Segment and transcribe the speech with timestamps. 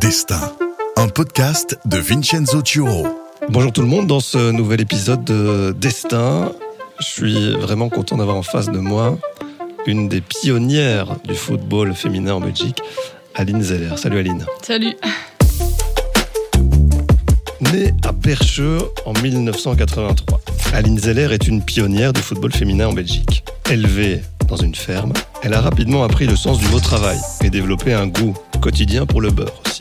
[0.00, 0.40] Destin,
[0.96, 3.06] un podcast de Vincenzo Turo.
[3.50, 6.52] Bonjour tout le monde, dans ce nouvel épisode de Destin,
[7.00, 9.18] je suis vraiment content d'avoir en face de moi
[9.86, 12.80] une des pionnières du football féminin en Belgique,
[13.34, 13.98] Aline Zeller.
[13.98, 14.46] Salut Aline.
[14.62, 14.96] Salut.
[17.60, 20.40] Née à Percheux en 1983,
[20.72, 23.44] Aline Zeller est une pionnière du football féminin en Belgique.
[23.70, 25.12] Élevée dans une ferme,
[25.42, 29.20] elle a rapidement appris le sens du beau travail et développé un goût quotidien pour
[29.20, 29.79] le beurre aussi.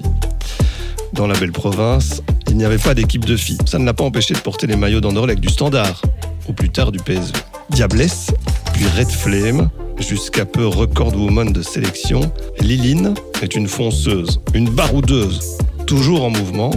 [1.20, 3.58] Dans la belle province, il n'y avait pas d'équipe de filles.
[3.66, 6.02] Ça ne l'a pas empêché de porter les maillots d'Anderlecht du Standard,
[6.48, 7.34] ou plus tard du PSV.
[7.72, 8.32] Diablesse,
[8.72, 15.58] puis Red Flame, jusqu'à peu record woman de sélection, Liline est une fonceuse, une baroudeuse,
[15.88, 16.72] toujours en mouvement,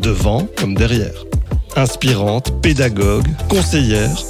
[0.00, 1.26] devant comme derrière.
[1.76, 4.24] Inspirante, pédagogue, conseillère,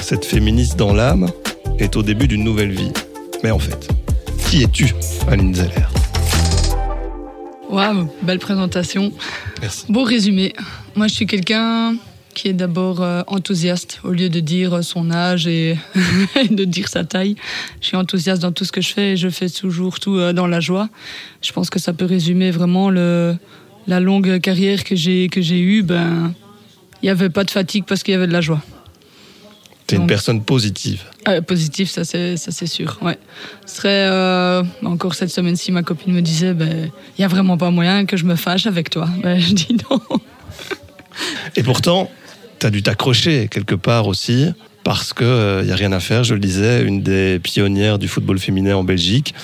[0.00, 1.28] cette féministe dans l'âme
[1.78, 2.92] est au début d'une nouvelle vie.
[3.44, 3.88] Mais en fait,
[4.48, 4.94] qui es-tu,
[5.28, 5.89] Aline Zeller?
[7.70, 9.12] Waouh, belle présentation.
[9.60, 9.84] Merci.
[9.88, 10.54] Beau résumé.
[10.96, 11.94] Moi, je suis quelqu'un
[12.34, 15.76] qui est d'abord euh, enthousiaste au lieu de dire son âge et
[16.50, 17.36] de dire sa taille.
[17.80, 20.32] Je suis enthousiaste dans tout ce que je fais et je fais toujours tout euh,
[20.32, 20.88] dans la joie.
[21.42, 23.36] Je pense que ça peut résumer vraiment le,
[23.86, 25.82] la longue carrière que j'ai que j'ai eue.
[25.82, 26.32] Ben,
[27.02, 28.60] il n'y avait pas de fatigue parce qu'il y avait de la joie.
[29.90, 31.02] T'es une personne positive.
[31.24, 32.98] Ah, positif, ça c'est ça c'est sûr.
[33.02, 33.18] Ouais.
[33.66, 37.58] Ce serait euh, encore cette semaine-ci, ma copine me disait, ben il y a vraiment
[37.58, 39.08] pas moyen que je me fâche avec toi.
[39.22, 40.00] Ben, je dis non.
[41.56, 42.08] Et pourtant,
[42.60, 44.46] t'as dû t'accrocher quelque part aussi,
[44.84, 46.22] parce que il y a rien à faire.
[46.22, 49.34] Je le disais, une des pionnières du football féminin en Belgique,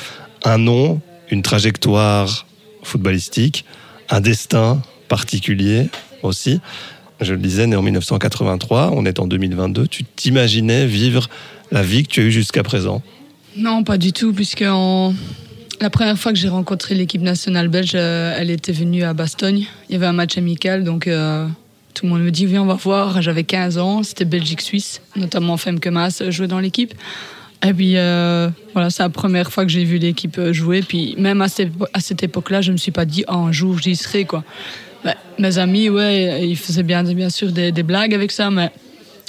[0.45, 1.01] un nom,
[1.31, 2.47] une trajectoire
[2.85, 3.65] footballistique,
[4.11, 5.89] un destin particulier
[6.23, 6.61] aussi.
[7.21, 9.87] Je le disais, né en 1983, on est en 2022.
[9.87, 11.29] Tu t'imaginais vivre
[11.71, 13.03] la vie que tu as eue jusqu'à présent?
[13.57, 14.65] Non, pas du tout, puisque
[15.81, 19.67] la première fois que j'ai rencontré l'équipe nationale belge, euh, elle était venue à Bastogne.
[19.89, 21.47] Il y avait un match amical, donc euh,
[21.95, 23.23] tout le monde me dit viens on va voir.
[23.23, 26.95] J'avais 15 ans, c'était Belgique-Suisse, notamment Femke Maas euh, jouait dans l'équipe.
[27.67, 27.95] Et puis
[28.75, 30.83] voilà, c'est la première fois que j'ai vu l'équipe jouer.
[30.83, 34.25] Puis même à cette, époque-là, je me suis pas dit Ah, un jour j'y serai
[34.27, 34.45] quoi.
[35.07, 38.73] Ben, mes amis, ouais, ils faisaient bien, sûr des, blagues avec ça, mais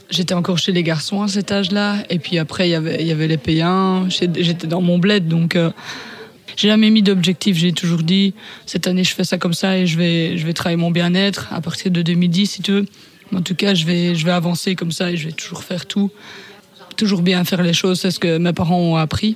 [0.10, 1.98] J'étais encore chez les garçons à cet âge-là.
[2.10, 4.10] Et puis après, il y avait, les P1.
[4.10, 5.28] J'ai- J'étais dans mon bled.
[5.28, 5.70] Donc, euh,
[6.56, 7.58] j'ai jamais mis d'objectif.
[7.58, 8.34] J'ai toujours dit,
[8.66, 11.92] cette année, je fais ça comme ça et je vais, travailler mon bien-être à partir
[11.92, 12.86] de 2010, si tu veux.
[13.36, 15.86] En tout cas, je vais, je vais avancer comme ça et je vais toujours faire
[15.86, 16.10] tout.
[16.96, 18.00] Toujours bien faire les choses.
[18.00, 19.36] C'est ce que mes parents ont appris.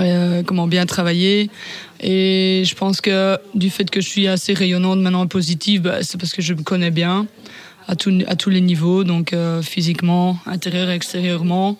[0.00, 1.50] Euh, comment bien travailler.
[2.00, 6.18] Et je pense que du fait que je suis assez rayonnante maintenant positive, bah, c'est
[6.18, 7.26] parce que je me connais bien
[7.88, 11.78] à, tous les niveaux, donc euh, physiquement, intérieur, extérieurement.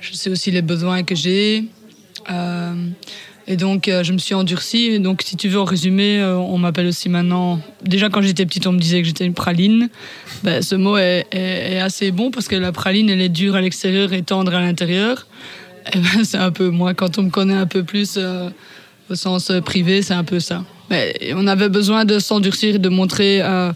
[0.00, 1.64] Je sais aussi les besoins que j'ai.
[2.30, 2.74] Euh,
[3.46, 5.00] et donc, euh, je me suis endurcie.
[5.00, 7.60] Donc, si tu veux, en résumé, euh, on m'appelle aussi maintenant.
[7.82, 9.88] Déjà, quand j'étais petite, on me disait que j'étais une praline.
[10.44, 14.12] Ben, ce mot est, assez bon parce que la praline, elle est dure à l'extérieur
[14.12, 15.26] et tendre à l'intérieur.
[15.94, 16.94] Et ben, c'est un peu moi.
[16.94, 18.18] Quand on me connaît un peu plus
[19.10, 20.64] au sens euh, privé, c'est un peu ça.
[20.90, 23.72] Mais on avait besoin de s'endurcir et de montrer euh,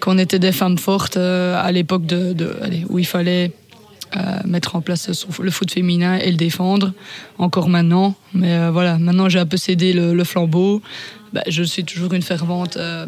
[0.00, 3.52] qu'on était des femmes fortes euh, à l'époque de, de- allez, où il fallait
[4.16, 6.92] euh, mettre en place son- le foot féminin et le défendre.
[7.38, 8.14] Encore maintenant.
[8.32, 10.80] Mais euh, voilà, maintenant j'ai un peu cédé le, le flambeau.
[11.32, 13.06] Bah, je suis toujours une fervente euh,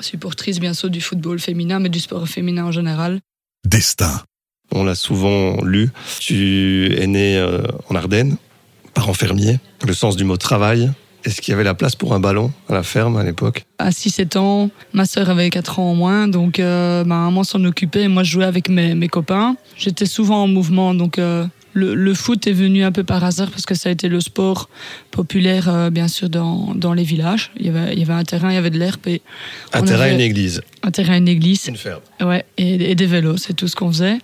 [0.00, 3.20] supportrice, bien sûr, du football féminin, mais du sport féminin en général.
[3.66, 4.22] Destin,
[4.72, 5.90] On l'a souvent lu.
[6.20, 8.36] Tu es né euh, en Ardennes,
[8.94, 9.58] parent fermier.
[9.86, 10.90] Le sens du mot travail.
[11.24, 13.64] Est-ce qu'il y avait la place pour un ballon à la ferme à l'époque?
[13.78, 17.62] À 6-7 ans, ma sœur avait 4 ans en moins, donc euh, ma maman s'en
[17.64, 19.54] occupait et moi je jouais avec mes, mes copains.
[19.78, 23.52] J'étais souvent en mouvement, donc euh, le, le foot est venu un peu par hasard
[23.52, 24.68] parce que ça a été le sport
[25.12, 27.52] populaire, euh, bien sûr, dans, dans les villages.
[27.56, 29.22] Il y, avait, il y avait un terrain, il y avait de l'herbe et
[29.72, 30.60] Un terrain, avait- une église.
[30.82, 31.68] un terrain, une église.
[31.68, 32.00] Une ferme.
[32.20, 34.18] Ouais, et, et des vélos, c'est tout ce qu'on faisait.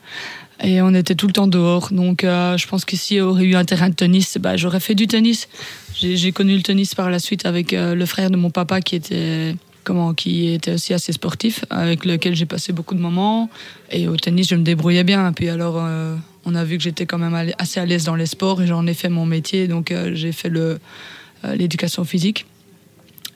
[0.62, 1.88] Et on était tout le temps dehors.
[1.92, 4.80] Donc, euh, je pense qu'ici, il y aurait eu un terrain de tennis, bah, j'aurais
[4.80, 5.48] fait du tennis.
[5.94, 8.96] J'ai connu le tennis par la suite avec euh, le frère de mon papa qui
[8.96, 13.50] était, comment, qui était aussi assez sportif, avec lequel j'ai passé beaucoup de moments.
[13.92, 15.32] Et au tennis, je me débrouillais bien.
[15.32, 18.26] Puis alors, euh, on a vu que j'étais quand même assez à l'aise dans les
[18.26, 19.68] sports et j'en ai fait mon métier.
[19.68, 20.50] Donc, j'ai fait
[21.54, 22.46] l'éducation physique.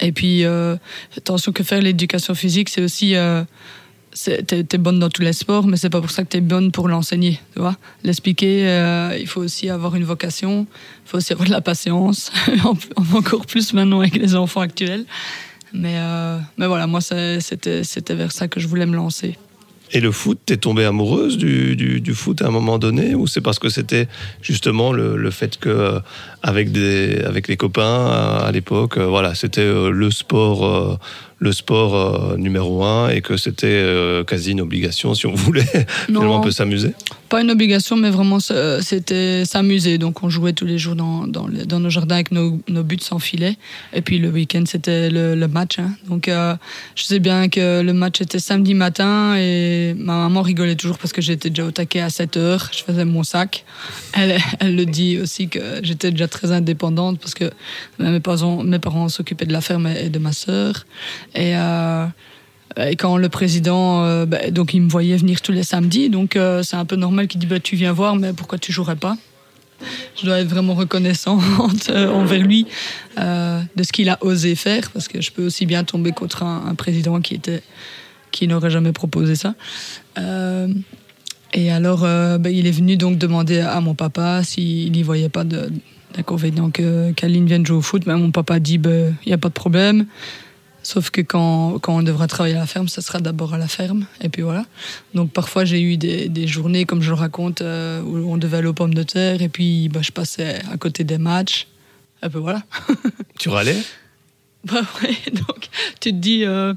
[0.01, 0.45] Et puis,
[1.17, 3.15] attention que faire l'éducation physique, c'est aussi.
[4.15, 6.71] T'es t'es bonne dans tous les sports, mais c'est pas pour ça que t'es bonne
[6.71, 7.77] pour l'enseigner, tu vois.
[8.05, 10.67] L'expliquer, euh, il faut aussi avoir une vocation,
[11.05, 12.31] il faut aussi avoir de la patience,
[12.65, 12.77] en-
[13.17, 15.05] encore plus maintenant avec les enfants actuels.
[15.73, 19.39] Mais, euh, mais voilà, moi, c'était vers ça que je voulais me lancer.
[19.95, 23.43] Et le foot, t'es tombée amoureuse du, du, foot à un moment donné ou c'est
[23.43, 24.09] parce que c'était
[24.41, 26.01] justement le, le, fait que euh,
[26.43, 30.99] avec des avec les copains à, à l'époque, voilà, c'était le sport
[31.43, 35.67] le sport euh, numéro un et que c'était euh, quasi une obligation si on voulait
[36.07, 36.93] finalement un peu s'amuser
[37.29, 39.99] Pas une obligation, mais vraiment c'était s'amuser.
[39.99, 42.85] Donc on jouait tous les jours dans, dans, les, dans nos jardins avec nos, nos,
[42.85, 43.57] buts sans filet.
[43.93, 45.81] Et puis le week-end c'était le, le, match.
[45.81, 45.91] Hein.
[46.09, 46.55] Donc euh,
[46.95, 51.13] je sais bien que le match était samedi matin et ma maman rigolait toujours parce
[51.13, 52.71] que j'étais déjà au taquet à 7 heures.
[52.73, 53.65] Je faisais mon sac.
[54.13, 57.51] Elle, elle le dit aussi que j'étais déjà très indépendante parce que
[57.99, 60.87] mes parents, mes parents s'occupaient de la ferme et de ma sœur.
[61.35, 62.07] Et, euh,
[62.77, 66.37] et, quand le président, euh, bah, donc il me voyait venir tous les samedis, donc
[66.37, 68.97] euh, c'est un peu normal qu'il dit bah, tu viens voir, mais pourquoi tu jouerais
[68.97, 69.17] pas?
[70.17, 71.43] Je dois être vraiment reconnaissante
[71.91, 72.67] envers lui
[73.17, 76.75] de ce qu'il a osé faire, parce que je peux aussi bien tomber contre un,
[76.77, 77.63] président qui était
[78.31, 79.55] qui n'aurait jamais proposé ça.
[81.53, 82.03] et alors,
[82.39, 87.11] bah, il est venu donc demander à mon papa s'il n'y voyait pas d'inconvénient que
[87.11, 88.05] qu'Aline vienne jouer au foot.
[88.07, 90.07] Mais mon papa dit il n'y a pas de problème.
[90.83, 93.69] Sauf que quand, quand, on devra travailler à la ferme, ça sera d'abord à la
[93.69, 94.07] ferme.
[94.21, 94.67] Et puis voilà.
[95.15, 98.59] Donc parfois, j'ai eu des, des, journées, comme je le raconte, euh, où on devait
[98.59, 99.43] aller aux pommes de terre.
[99.43, 101.69] Et puis bah, je passais à côté des matchs.
[102.25, 102.63] Et puis voilà.
[103.39, 103.79] tu râlais?
[104.65, 105.17] Bah ouais.
[105.33, 105.69] Donc
[106.01, 106.75] tu te dis, euh,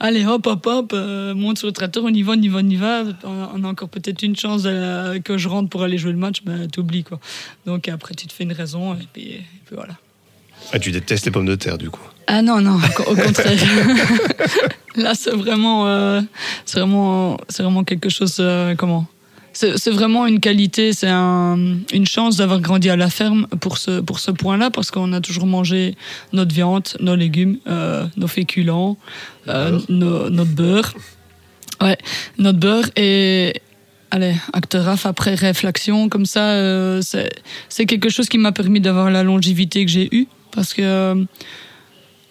[0.00, 2.60] allez hop, hop, hop, euh, monte sur le tracteur, on y va, on y va,
[2.60, 3.02] on y va.
[3.24, 6.66] On a encore peut-être une chance que je rentre pour aller jouer le match, mais
[6.68, 7.20] t'oublies quoi.
[7.66, 8.94] Donc après, tu te fais une raison.
[8.94, 9.98] Et puis, et puis voilà.
[10.72, 12.08] Ah, tu détestes les pommes de terre, du coup?
[12.26, 13.58] Ah non, non, au contraire.
[14.96, 16.20] Là, c'est vraiment, euh,
[16.64, 18.36] c'est vraiment, c'est vraiment quelque chose.
[18.38, 19.06] Euh, comment?
[19.52, 21.56] C'est vraiment une qualité, c'est un,
[21.92, 25.20] une chance d'avoir grandi à la ferme pour ce, pour ce point-là, parce qu'on a
[25.20, 25.94] toujours mangé
[26.32, 28.96] notre viande, nos légumes, euh, nos féculents,
[29.46, 30.94] notre beurre.
[31.80, 31.96] Ouais,
[32.38, 32.86] notre beurre.
[32.96, 33.52] Et,
[34.10, 37.02] allez, acte raf après réflexion, comme ça, euh,
[37.68, 40.26] c'est quelque chose qui m'a permis d'avoir la longévité que j'ai eue.
[40.52, 41.26] Parce que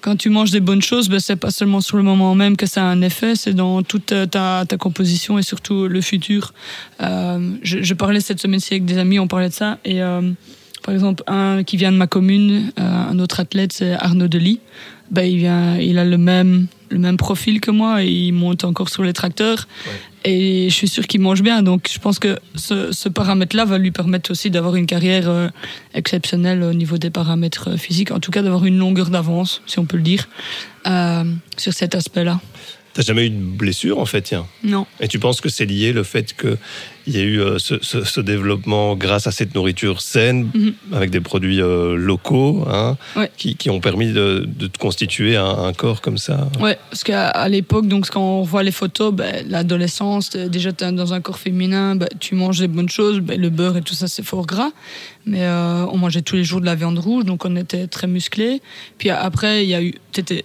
[0.03, 2.65] quand tu manges des bonnes choses, ben, c'est pas seulement sur le moment même que
[2.65, 6.53] ça a un effet, c'est dans toute ta, ta, composition et surtout le futur.
[7.01, 9.77] Euh, je, je, parlais cette semaine-ci avec des amis, on parlait de ça.
[9.85, 10.21] Et euh,
[10.83, 14.59] par exemple, un qui vient de ma commune, euh, un autre athlète, c'est Arnaud Delis.
[15.09, 18.63] Ben, il, vient, il a le même, le même profil que moi et il monte
[18.63, 19.67] encore sur les tracteurs.
[19.85, 20.31] Ouais.
[20.31, 21.63] Et je suis sûr qu'il mange bien.
[21.63, 25.49] Donc je pense que ce, ce paramètre-là va lui permettre aussi d'avoir une carrière euh,
[25.93, 28.11] exceptionnelle au niveau des paramètres physiques.
[28.11, 30.29] En tout cas, d'avoir une longueur d'avance, si on peut le dire,
[30.87, 31.25] euh,
[31.57, 32.39] sur cet aspect-là.
[32.93, 34.45] T'as jamais eu de blessure en fait, tiens?
[34.63, 34.85] Non.
[34.99, 36.33] Et tu penses que c'est lié le fait
[37.03, 40.59] qu'il y a eu euh, ce, ce, ce, développement grâce à cette nourriture saine, mm
[40.59, 40.95] -hmm.
[40.95, 43.29] avec des produits euh, locaux, hein, ouais.
[43.38, 47.03] qui, qui, ont permis de, de te constituer un, un, corps comme ça Ouais, parce
[47.03, 51.39] qu'à l'époque, donc quand on voit les photos, ben, l'adolescence, déjà es dans un corps
[51.39, 54.45] féminin, ben, tu manges des bonnes choses, ben, le beurre et tout ça c'est fort
[54.45, 54.71] gras,
[55.25, 58.07] mais euh, on mangeait tous les jours de la viande rouge, donc on était très
[58.07, 58.61] musclé.
[58.97, 59.94] Puis après, il y a eu,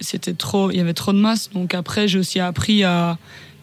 [0.00, 3.19] c'était trop, il y avait trop de masse, donc après j'ai aussi appris à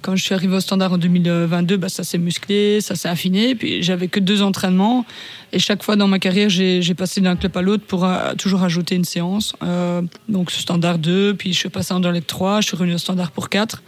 [0.05, 3.55] quand je suis arrivé au standard en 2022, bah, ça s'est musclé, ça s'est affiné.
[3.55, 5.03] Puis j'avais que deux entraînements.
[5.51, 8.61] Et chaque fois dans ma carrière, j'ai passé d'un club à l'autre pour euh, toujours
[8.61, 9.55] ajouter une séance.
[9.63, 12.97] Euh, donc standard 2, puis je suis passé en Anderlecht 3, je suis revenu au
[12.99, 13.81] standard pour 4.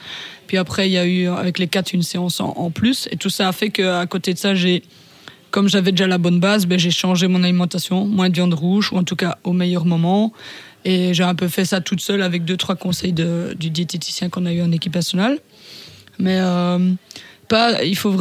[0.47, 3.07] Puis après, il y a eu avec les 4 une séance en, plus.
[3.11, 4.81] Et tout ça a fait qu'à côté de ça, j'ai
[5.51, 8.91] comme j'avais déjà la bonne base, ben, j'ai changé mon alimentation, moins de viande rouge,
[8.91, 10.33] ou en tout cas au meilleur moment.
[10.83, 14.45] Et j'ai un peu fait ça toute seule avec deux, trois conseils du diététicien qu'on
[14.47, 15.37] a eu en équipe nationale.
[16.19, 16.79] Mais euh,
[17.47, 18.15] pas, il faut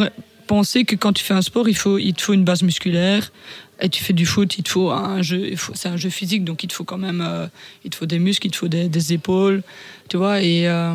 [0.46, 3.32] penser que quand tu fais un sport, il, faut, il te faut une base musculaire.
[3.80, 6.64] Et tu fais du foot, il te faut un jeu, c'est un jeu physique, donc
[6.64, 7.46] il te faut quand même, euh,
[7.84, 9.62] il te faut des muscles, il te faut des, épaules,
[10.08, 10.40] tu vois.
[10.40, 10.94] Et, euh,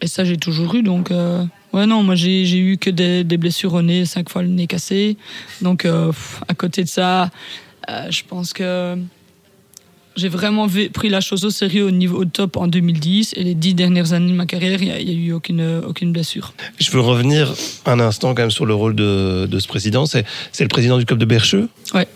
[0.00, 1.10] et ça, j'ai toujours eu, donc.
[1.72, 5.18] Ouais, non, moi j'ai eu que des, blessures au nez, cinq fois le nez cassé.
[5.60, 7.30] Donc, à côté de ça,
[7.86, 8.96] je pense que
[10.20, 13.34] j'ai vraiment pris la chose au sérieux au niveau au top en 2010.
[13.36, 16.12] Et les dix dernières années de ma carrière, il n'y a, a, eu aucune, aucune
[16.12, 16.52] blessure.
[16.78, 17.52] Je veux revenir
[17.86, 20.06] un instant quand même sur le rôle de, de ce président.
[20.06, 20.24] C'est
[20.60, 21.68] le président du club de Bercheux?
[21.94, 22.06] Ouais.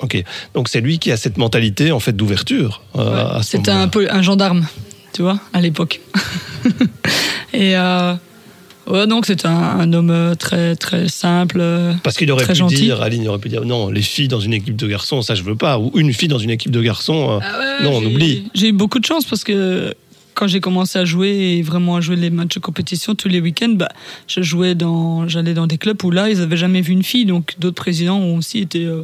[0.00, 0.22] Ok.
[0.54, 2.82] Donc c'est lui qui a cette mentalité en fait d'ouverture.
[2.96, 3.42] Euh, ouais.
[3.42, 4.66] C'était un peu un gendarme,
[5.12, 6.00] tu vois, à l'époque.
[7.52, 7.76] et.
[7.76, 8.14] Euh,
[8.88, 11.62] Ouais, donc c'est un, un, homme très très simple.
[12.02, 12.76] Parce qu'il aurait pu gentil.
[12.76, 15.42] dire, Aline aurait pu dire non, les filles dans une équipe de garçons, ça je
[15.42, 18.50] veux pas, ou une fille dans une équipe de garçons, ah ouais, non, on oublie.
[18.54, 19.94] J'ai eu beaucoup de chance parce que
[20.38, 23.40] quand j'ai commencé à jouer et vraiment à jouer les matchs de compétition tous les
[23.40, 23.88] week-ends, bah,
[24.28, 27.24] je jouais dans, j'allais dans des clubs où là ils avaient jamais vu une fille,
[27.24, 29.02] donc d'autres présidents ont aussi été, euh,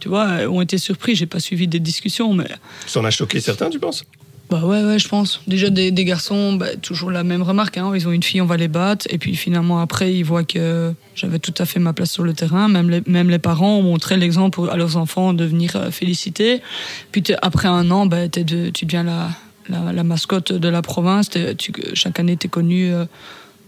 [0.00, 1.14] tu vois, ont été surpris.
[1.14, 2.48] J'ai pas suivi des discussions, mais
[2.88, 4.04] ça en a choqué certains, tu penses?
[4.48, 5.40] Bah ouais, ouais, je pense.
[5.48, 7.78] Déjà, des, garçons, bah, toujours la même remarque.
[7.78, 7.90] Hein.
[7.94, 9.06] Ils ont une fille, on va les battre.
[9.10, 12.32] Et puis finalement, après, ils voient que j'avais tout à fait ma place sur le
[12.32, 12.68] terrain.
[12.68, 16.62] Même les, même les parents ont montré l'exemple à leurs enfants de venir euh, féliciter.
[17.10, 19.30] Puis après un an, bah, de, tu deviens la,
[19.68, 21.28] la, mascotte de la province.
[21.94, 22.92] Chaque année, tu es connu.
[22.92, 23.04] Euh,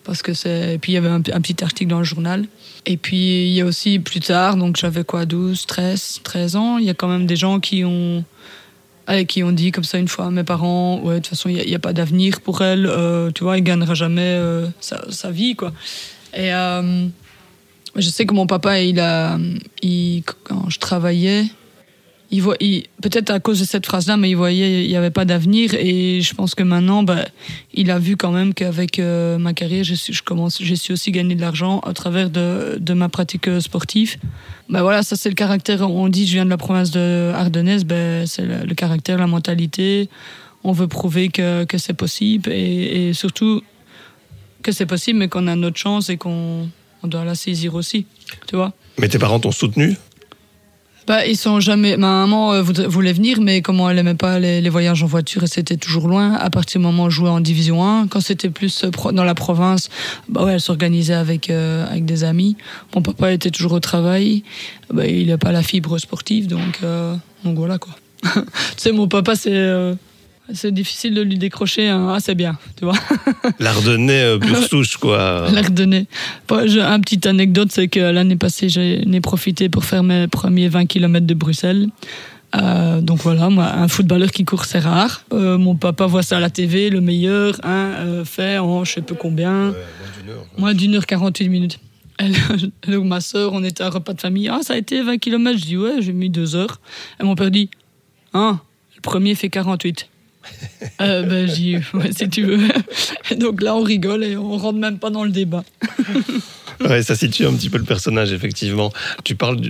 [0.04, 0.78] parce que c'est.
[0.80, 2.46] Puis il y avait un, petit article dans le journal.
[2.86, 6.78] Et puis il y a aussi plus tard, donc j'avais quoi, 12, 13, 13 ans,
[6.78, 8.24] il y a quand même des gens qui ont
[9.26, 11.56] qui ont dit comme ça une fois à mes parents, ouais, de toute façon, il
[11.56, 15.56] n'y a, pas d'avenir pour elle, euh, tu vois, elle gagnera jamais euh, sa, vie,
[15.56, 15.72] quoi.
[16.34, 17.06] Et euh,
[17.96, 19.38] je sais que mon papa, il a,
[20.44, 21.44] quand je travaillais,
[22.30, 22.56] il voit,
[23.00, 25.72] peut-être à cause de cette phrase-là, mais il voyait il n'y avait pas d'avenir.
[25.74, 27.24] Et je pense que maintenant, bah,
[27.72, 31.10] il a vu quand même qu'avec euh, ma carrière, je, je commence, j'ai su aussi
[31.10, 34.16] gagner de l'argent à travers de, ma pratique sportive.
[34.68, 35.80] Bah voilà, ça c'est le caractère.
[35.90, 40.10] On dit, je viens de la province de Ardennes, bah, c'est le, caractère, la mentalité.
[40.64, 43.62] On veut prouver que, que c'est possible et, surtout
[44.62, 46.68] que c'est possible, mais qu'on a notre chance et qu'on
[47.02, 48.06] on doit la saisir aussi.
[48.46, 48.72] Tu vois.
[48.98, 49.96] Mais tes parents t'ont soutenu?
[51.08, 51.96] Bah, ils sont jamais.
[51.96, 55.46] Ma maman euh, voulait venir, mais comment elle aimait pas les, voyages en voiture et
[55.46, 56.34] c'était toujours loin.
[56.34, 59.24] À partir du moment où on jouait en division 1, quand c'était plus euh, dans
[59.24, 59.88] la province,
[60.28, 62.58] bah ouais, elle s'organisait avec euh, avec des amis.
[62.94, 64.42] Mon papa était toujours au travail.
[64.92, 66.80] Bah, il n'a pas la fibre sportive, donc
[67.42, 67.94] donc voilà quoi.
[68.34, 68.42] tu
[68.76, 69.96] sais, mon papa c'est
[70.52, 72.94] c'est difficile de lui décrocher un ah c'est bien, tu vois.
[73.58, 75.48] L'Ardennais euh, plus souche quoi.
[75.52, 76.06] L'Ardennais.
[76.48, 80.68] Bon, un petite anecdote, c'est que l'année passée, j'en ai profité pour faire mes premiers
[80.68, 81.88] 20 km de Bruxelles.
[82.56, 85.22] Euh, donc voilà, moi, un footballeur qui court, c'est rare.
[85.32, 88.94] Euh, mon papa voit ça à la TV, le meilleur, hein, euh, fait en je
[88.94, 89.74] sais pas combien.
[90.56, 91.06] moins d'une heure.
[91.06, 91.80] 48 minutes.
[92.18, 92.34] Elle,
[92.88, 94.48] donc ma soeur, on était à un repas de famille.
[94.48, 95.58] Ah, ça a été 20 km.
[95.58, 96.80] Je dis ouais, j'ai mis deux heures.
[97.20, 97.70] Et mon père dit,
[98.32, 98.60] hein,
[98.96, 100.08] le premier fait 48.
[101.00, 102.68] Euh, ben, j'y ouais, si tu veux.
[103.36, 105.64] donc là, on rigole et on rentre même pas dans le débat.
[106.80, 108.92] ouais, ça situe un petit peu le personnage, effectivement.
[109.24, 109.60] Tu parles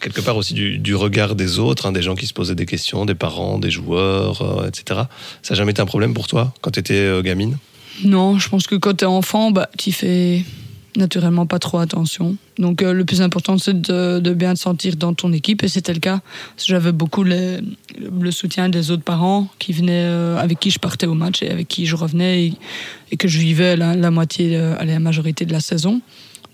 [0.00, 3.04] quelque part aussi du, regard des autres, hein, des gens qui se posaient des questions,
[3.04, 5.02] des parents, des joueurs, euh, etc.
[5.42, 7.58] Ça n'a jamais été un problème pour toi quand tu étais euh, gamine?
[8.04, 10.44] Non, je pense que quand tu es enfant, bah, tu fais
[10.98, 12.36] naturellement pas trop attention.
[12.58, 15.94] Donc euh, le plus important, c'est de, bien te sentir dans ton équipe, et c'était
[15.94, 16.20] le cas.
[16.58, 21.14] J'avais beaucoup le soutien des autres parents qui venaient, euh, avec qui je partais au
[21.14, 22.52] match et avec qui je revenais
[23.10, 26.02] et, que je vivais la, moitié, euh, la majorité de la saison.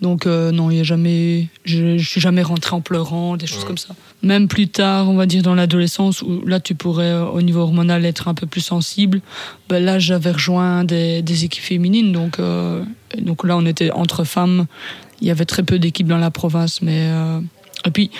[0.00, 3.46] Donc euh, non, il y a jamais, je, je, suis jamais rentré en pleurant, des
[3.46, 3.94] choses comme ça.
[4.22, 7.60] Même plus tard, on va dire dans l'adolescence, où là tu pourrais euh, au niveau
[7.60, 9.20] hormonal être un peu plus sensible.
[9.68, 12.82] Ben, là, j'avais rejoint des, des, équipes féminines, donc euh,
[13.18, 14.66] donc là on était entre femmes.
[15.20, 17.08] Il y avait très peu d'équipes dans la province, mais
[17.86, 18.10] et puis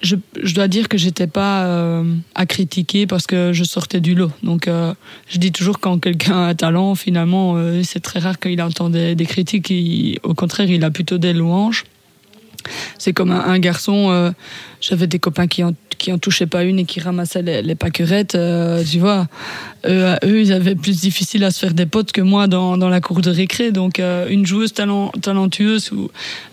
[0.00, 4.14] je, je, dois dire que j'étais pas euh, à critiquer parce que je sortais du
[4.14, 4.30] lot.
[4.42, 4.94] Donc, euh,
[5.28, 9.14] je dis toujours quand quelqu'un a talent, finalement, euh, c'est très rare qu'il entende des,
[9.14, 9.72] des critiques.
[10.22, 11.84] au contraire, il a plutôt des louanges.
[12.98, 14.32] C'est comme un, un garçon.
[14.80, 15.62] J'avais des copains qui
[15.98, 19.26] qui en touchaient pas une et qui ramassaient les, les pâquerettes, euh, tu vois.
[19.86, 22.88] Eux, eux, ils avaient plus difficile à se faire des potes que moi dans, dans
[22.88, 23.70] la cour de récré.
[23.72, 25.90] Donc, euh, une joueuse talent, talentueuse,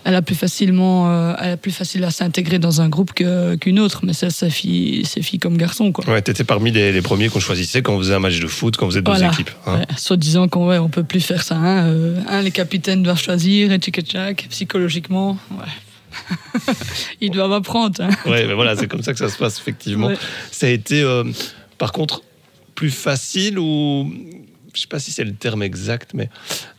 [0.04, 3.80] elle a plus facilement, euh, elle a plus facile à s'intégrer dans un groupe qu'une
[3.80, 4.00] autre.
[4.04, 6.04] Mais ça, c'est fille, fille comme garçon, quoi.
[6.08, 8.76] Ouais, t'étais parmi les, les premiers qu'on choisissait quand on faisait un match de foot,
[8.76, 9.50] quand on faisait deux équipes.
[9.66, 9.78] Hein.
[9.78, 11.56] Ouais, soit disant qu'on ouais, on peut plus faire ça.
[11.56, 12.42] Hein.
[12.42, 15.38] les capitaines doivent choisir, et tchic psychologiquement.
[15.52, 15.64] Ouais.
[17.20, 18.02] Ils doivent apprendre.
[18.02, 18.10] Hein.
[18.26, 20.10] Oui, mais voilà, c'est comme ça que ça se passe, effectivement.
[20.50, 21.24] Ça a été, euh,
[21.78, 22.22] par contre,
[22.74, 24.12] plus facile ou.
[24.74, 26.28] Je ne sais pas si c'est le terme exact, mais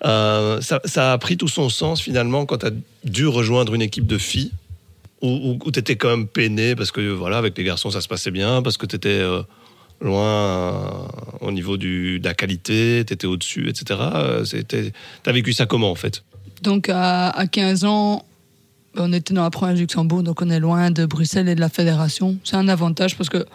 [0.05, 2.71] euh, ça, a pris tout son sens finalement quand tu as
[3.03, 4.51] dû rejoindre une équipe de filles
[5.23, 8.29] où, tu étais quand même peiné parce que voilà, avec les garçons ça se passait
[8.29, 9.41] bien, parce que tu étais euh,
[9.99, 11.07] loin
[11.41, 13.99] au niveau du, de la qualité, tu étais au-dessus, etc.
[14.69, 14.91] Tu
[15.25, 16.23] as vécu ça comment en fait?
[16.61, 18.26] Donc à, à 15 ans,
[18.97, 21.59] on était dans la province du Luxembourg, donc on est loin de Bruxelles et de
[21.59, 22.37] la fédération.
[22.43, 23.45] C'est un avantage parce que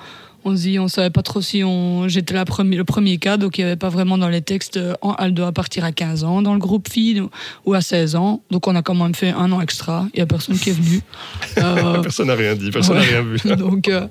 [0.45, 2.09] on se dit, on savait pas trop si on.
[2.09, 4.77] J'étais le premier cas, donc il n'y avait pas vraiment dans les textes.
[4.77, 7.23] Euh, elle doit partir à 15 ans dans le groupe fille
[7.65, 8.43] ou à 16 ans.
[8.51, 10.07] Donc on a quand même fait un an extra.
[10.15, 11.01] Il n'y a personne qui est venu.
[11.59, 13.37] Euh, personne n'a rien dit, personne n'a rien vu.
[13.57, 14.07] donc, euh,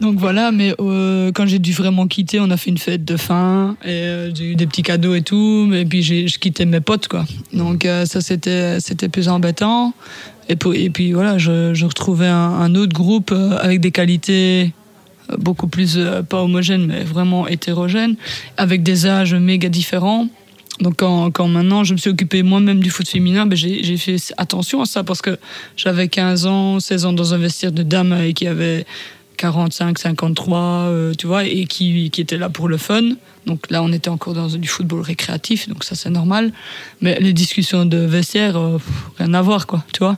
[0.00, 3.76] donc voilà, mais quand j'ai dû vraiment quitter, on a fait une fête de fin
[3.84, 5.70] et j'ai eu des petits cadeaux et tout.
[5.72, 7.24] Et puis je quittais mes potes, quoi.
[7.52, 9.94] Donc ça, c'était plus embêtant.
[10.48, 14.72] Et, puis voilà, je, retrouvais un, autre groupe avec des qualités
[15.38, 18.16] beaucoup plus, euh, pas homogène, mais vraiment hétérogène,
[18.56, 20.28] avec des âges méga différents.
[20.80, 24.16] Donc quand, quand maintenant je me suis occupé moi-même du foot féminin, ben j'ai fait
[24.36, 25.38] attention à ça parce que
[25.76, 28.86] j'avais 15 ans, 16 ans dans un vestiaire de dames et qui avait
[29.42, 33.02] 45, 53, euh, tu vois, et qui, qui étaient là pour le fun.
[33.44, 36.52] Donc là, on était encore dans du football récréatif, donc ça c'est normal.
[37.00, 38.78] Mais les discussions de vestiaire, euh,
[39.18, 40.16] rien à voir, quoi, tu vois.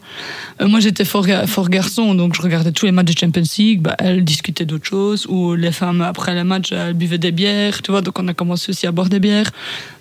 [0.61, 3.81] Euh, moi, j'étais fort, fort garçon, donc je regardais tous les matchs de Champions League.
[3.81, 7.81] Bah, elles discutaient d'autres choses, ou les femmes après les matchs, elles buvaient des bières,
[7.81, 8.03] tu vois.
[8.03, 9.51] Donc on a commencé aussi à boire des bières.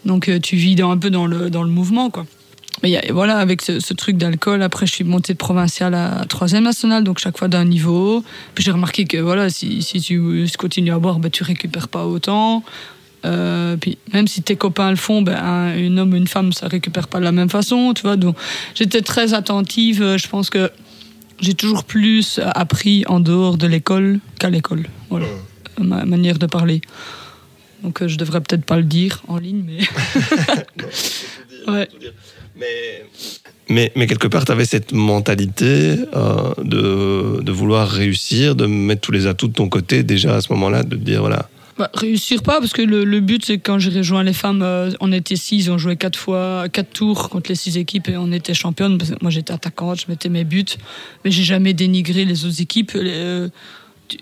[0.03, 2.25] Donc tu vis un peu dans le dans le mouvement, quoi.
[2.83, 7.05] Mais voilà, avec ce, truc d'alcool, après, je suis montée de provinciale à troisième nationale,
[7.05, 8.23] donc chaque fois d'un niveau.
[8.53, 12.05] Puis j'ai remarqué que voilà, si, si tu continues à boire, ben, tu récupères pas
[12.05, 12.61] autant.
[13.25, 16.67] Euh, puis même si tes copains le font, ben, un, homme ou une femme, ça
[16.67, 18.17] récupère pas de la même façon, tu vois.
[18.17, 18.35] Donc
[18.75, 20.17] j'étais très attentive.
[20.17, 20.69] Je pense que
[21.39, 24.87] j'ai toujours plus appris en dehors de l'école qu'à l'école.
[25.09, 25.27] Voilà,
[25.79, 26.81] ma manière de parler.
[27.81, 29.79] Donc euh, je devrais peut-être pas le dire en ligne, mais.
[31.71, 31.87] ouais.
[32.55, 39.01] Mais, mais, quelque part, tu avais cette mentalité euh, de, de, vouloir réussir, de mettre
[39.01, 41.49] tous les atouts de ton côté déjà à ce moment-là, de te dire voilà.
[41.77, 44.61] Bah, réussir pas, parce que le, le but, c'est que quand j'ai rejoint les femmes,
[44.61, 48.17] euh, on était six, on jouait quatre fois, quatre tours contre les six équipes et
[48.17, 48.99] on était championne.
[49.21, 50.65] Moi, j'étais attaquante, je mettais mes buts,
[51.25, 52.91] mais j'ai jamais dénigré les autres équipes.
[52.95, 53.49] Euh,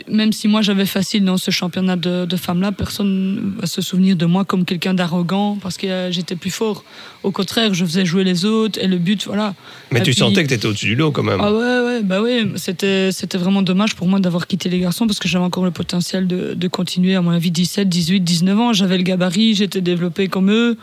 [0.08, 4.26] même si moi j'avais facile dans ce championnat de, femmes-là, personne va se souvenir de
[4.26, 6.84] moi comme quelqu'un d'arrogant parce que euh, j'étais plus fort.
[7.24, 9.54] Au contraire, je faisais jouer les autres et le but, voilà.
[9.92, 11.40] Mais tu sentais que tu étais au-dessus du lot quand même.
[11.42, 12.48] Ah ouais, ouais, bah ouais.
[12.56, 15.72] C'était, c'était vraiment dommage pour moi d'avoir quitté les garçons parce que j'avais encore le
[15.72, 18.74] potentiel de, de continuer, à mon avis, 17, 18, 19 ans.
[18.74, 20.78] J'avais le gabarit, j'étais développé comme eux.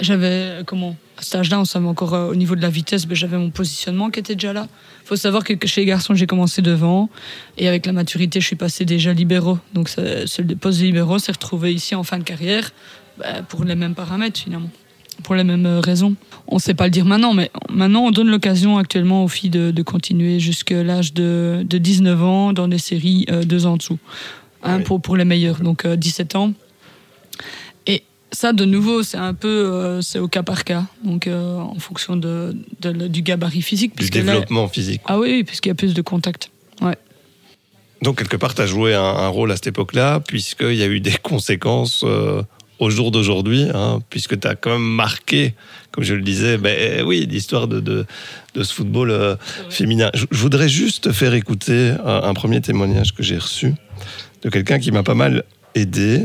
[0.00, 3.14] J'avais, comment à cet âge-là, on savait encore euh, au niveau de la vitesse, mais
[3.14, 4.68] j'avais mon positionnement qui était déjà là.
[5.10, 7.10] Il faut savoir que chez les garçons, j'ai commencé devant,
[7.58, 9.58] et avec la maturité, je suis passé déjà libéraux.
[9.74, 12.70] Donc ce poste de libéraux s'est retrouvé ici en fin de carrière,
[13.18, 14.70] bah, pour les mêmes paramètres finalement,
[15.24, 16.14] pour les mêmes euh, raisons.
[16.46, 19.50] On ne sait pas le dire maintenant, mais maintenant on donne l'occasion actuellement aux filles
[19.50, 23.98] de, continuer jusqu'à l'âge de, 19 ans dans des séries euh, deux ans en dessous,
[24.62, 26.52] hein, pour, pour les meilleurs, donc 17 ans
[28.32, 31.78] ça, de nouveau, c'est un peu euh, c'est au cas par cas, donc euh, en
[31.78, 33.96] fonction de, du gabarit physique.
[33.96, 35.00] Du développement physique.
[35.06, 36.50] Ah oui, puisqu'il y a plus de contact.
[36.80, 36.96] Ouais.
[38.02, 41.00] Donc, quelque part, tu as joué un, rôle à cette époque-là, puisqu'il y a eu
[41.00, 42.42] des conséquences euh,
[42.78, 45.54] au jour d'aujourd'hui, hein, puisque tu as quand même marqué,
[45.90, 48.06] comme je le disais, ben, oui, l'histoire de, de,
[48.54, 49.36] de, ce football
[49.68, 50.10] féminin.
[50.14, 53.74] Je, voudrais juste faire écouter un premier témoignage que j'ai reçu
[54.42, 56.24] de quelqu'un qui m'a pas mal aidé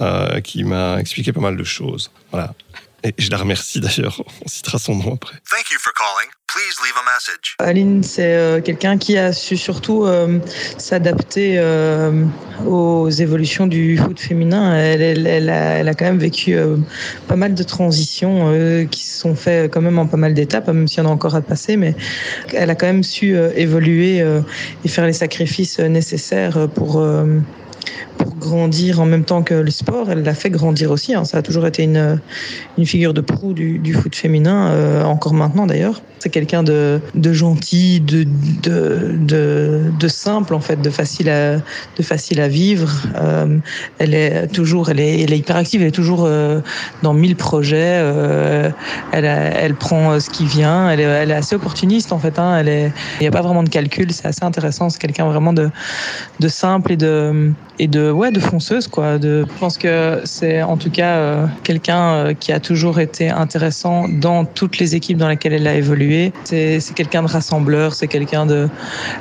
[0.00, 2.12] euh, qui m'a expliqué pas mal de choses.
[2.30, 2.54] Voilà.
[3.02, 5.36] Et je la remercie d'ailleurs, on citera son nom après.
[5.50, 6.30] Thank you for calling.
[6.46, 7.56] Please leave a message.
[7.58, 10.38] Aline, c'est euh, quelqu'un qui a su surtout euh,
[10.78, 11.60] s'adapter
[12.64, 14.74] aux évolutions du foot féminin.
[14.76, 16.56] Elle, elle, a, elle, a, quand même vécu
[17.26, 20.86] pas mal de transitions qui se sont faites quand même en pas mal d'étapes, même
[20.86, 21.94] s'il y en a encore à passer, mais
[22.52, 24.24] elle a quand même su évoluer
[24.84, 27.02] et faire les sacrifices nécessaires pour
[28.16, 30.10] pour grandir en même temps que le sport.
[30.10, 31.14] Elle l'a fait grandir aussi.
[31.14, 31.24] Hein.
[31.24, 32.20] Ça a toujours été une,
[32.76, 36.02] une figure de proue du, du foot féminin, euh, encore maintenant d'ailleurs.
[36.20, 38.26] C'est quelqu'un de, de, gentil, de,
[38.62, 42.90] de, de, de, simple en fait, de facile à, de facile à vivre.
[43.14, 43.58] Euh,
[43.98, 45.80] elle est toujours, elle est, elle est hyper active.
[45.80, 46.60] Elle est toujours euh,
[47.02, 48.00] dans mille projets.
[48.02, 48.70] Euh,
[49.12, 50.90] elle, elle prend euh, ce qui vient.
[50.90, 52.36] Elle est, elle est assez opportuniste en fait.
[52.40, 52.58] Hein.
[52.58, 54.12] Elle est, il n'y a pas vraiment de calcul.
[54.12, 54.90] C'est assez intéressant.
[54.90, 55.70] C'est quelqu'un vraiment de,
[56.40, 59.18] de simple et de, et de, ouais, de fonceuse quoi.
[59.20, 64.44] Je pense que c'est en tout cas euh, quelqu'un qui a toujours été intéressant dans
[64.44, 68.68] toutes les équipes dans lesquelles elle a évolué c'est quelqu'un de rassembleur, c'est quelqu'un de.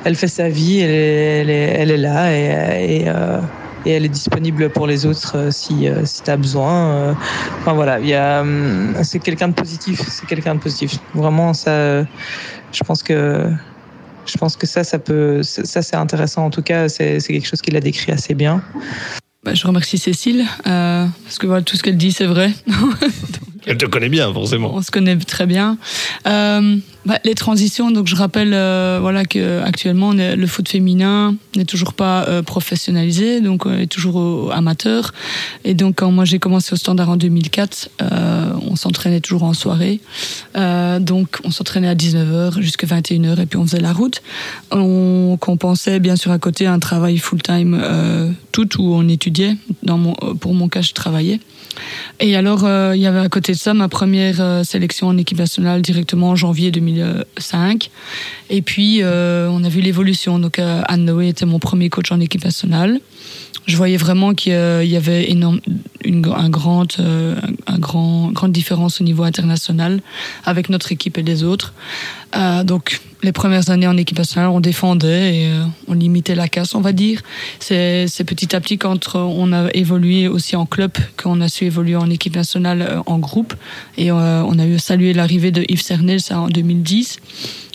[0.04, 3.40] Elle fait sa vie, elle est, elle est, là et, euh,
[3.86, 7.16] et, elle est disponible pour les autres euh, si, euh, si tu as besoin.
[7.60, 8.00] Enfin voilà,
[8.42, 11.00] hum, c'est quelqu'un de positif, c'est quelqu'un de positif.
[11.14, 12.02] Vraiment, ça,
[12.72, 13.50] je pense que.
[14.28, 16.46] Je pense que ça, ça peut, ça c'est intéressant.
[16.46, 18.62] En tout cas, c'est quelque chose qu'il a décrit assez bien.
[19.44, 22.52] Bah, je remercie Cécile parce que voilà, tout ce qu'elle dit, c'est vrai.
[23.68, 24.74] Elle te connaît bien, forcément.
[24.74, 25.78] On se connaît très bien.
[26.26, 31.66] Euh, bah, les transitions, donc je rappelle euh, voilà que actuellement le foot féminin n'est
[31.66, 35.14] toujours pas euh, professionnalisé, donc on est toujours amateur.
[35.64, 39.54] Et donc quand moi j'ai commencé au Standard en 2004, euh, on s'entraînait toujours en
[39.54, 40.00] soirée.
[40.56, 44.22] Euh, donc on s'entraînait à 19h jusqu'à 21h et puis on faisait la route.
[44.72, 49.56] On compensait bien sûr à côté un travail full time tout où on étudiait.
[49.84, 51.40] Dans mon, pour mon cas, je travaillais.
[52.20, 55.18] Et alors, euh, il y avait à côté de ça ma première euh, sélection en
[55.18, 57.92] équipe nationale directement en janvier 2005.
[58.50, 60.40] Et puis, euh, on a vu l'évolution.
[60.40, 63.00] Donc, Anne Noé était mon premier coach en équipe nationale.
[63.66, 65.60] Je voyais vraiment qu'il y avait une
[66.06, 66.94] un grande,
[67.68, 70.00] un grand, grande différence au niveau international
[70.46, 71.74] avec notre équipe et les autres.
[72.64, 76.76] donc, les premières années en équipe nationale, on défendait et euh, on limitait la casse,
[76.76, 77.22] on va dire.
[77.60, 81.96] C'est petit à petit quand on a évolué aussi en club qu'on a su évoluer
[81.96, 83.54] en équipe nationale euh, en groupe.
[83.98, 87.18] Et euh, on a eu salué l'arrivée de Yves Cernel, ça en 2010.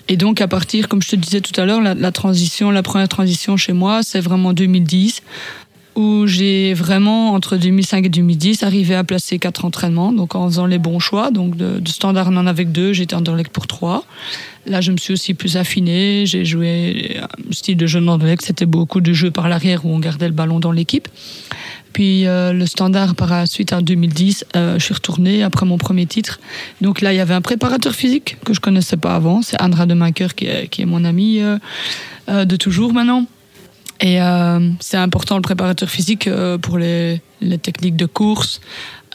[0.08, 3.08] Et donc à partir, comme je te disais tout à l'heure, la, transition, la première
[3.08, 5.22] transition chez moi, c'est vraiment 2010
[5.94, 10.64] où j'ai vraiment, entre 2005 et 2010, arrivé à placer quatre entraînements, donc en faisant
[10.64, 11.30] les bons choix.
[11.30, 14.04] Donc de, de standard, en avait deux, j'étais Anderlecht pour trois.
[14.64, 18.64] Là, je me suis aussi plus affiné, j'ai joué un style de jeu d'Anderlecht, c'était
[18.64, 21.08] beaucoup de jeux par l'arrière où on gardait le ballon dans l'équipe.
[21.92, 25.78] Puis euh, le standard par la suite en 2010, euh, je suis retournée après mon
[25.78, 26.40] premier titre.
[26.80, 29.86] Donc là, il y avait un préparateur physique que je connaissais pas avant, c'est Andra
[29.86, 33.26] de Maker qui est, qui est mon ami euh, de toujours maintenant.
[34.00, 34.18] Et
[34.80, 36.28] c'est important le préparateur physique
[36.60, 38.60] pour les, les, techniques de course,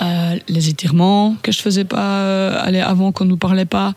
[0.02, 3.94] euh, les étirements que je faisais pas euh, aller avant qu'on nous parlait pas,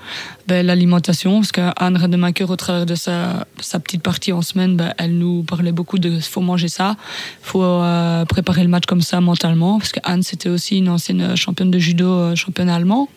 [0.49, 4.95] ben, l'alimentation parce qu'Anne Rademacher au travers de sa, sa petite partie en semaine, ben,
[4.97, 6.97] elle nous parlait beaucoup de faut manger ça,
[7.43, 11.37] faut euh, préparer le match comme ça mentalement parce que Anne c'était aussi une ancienne
[11.37, 13.09] championne de judo, championne allemand.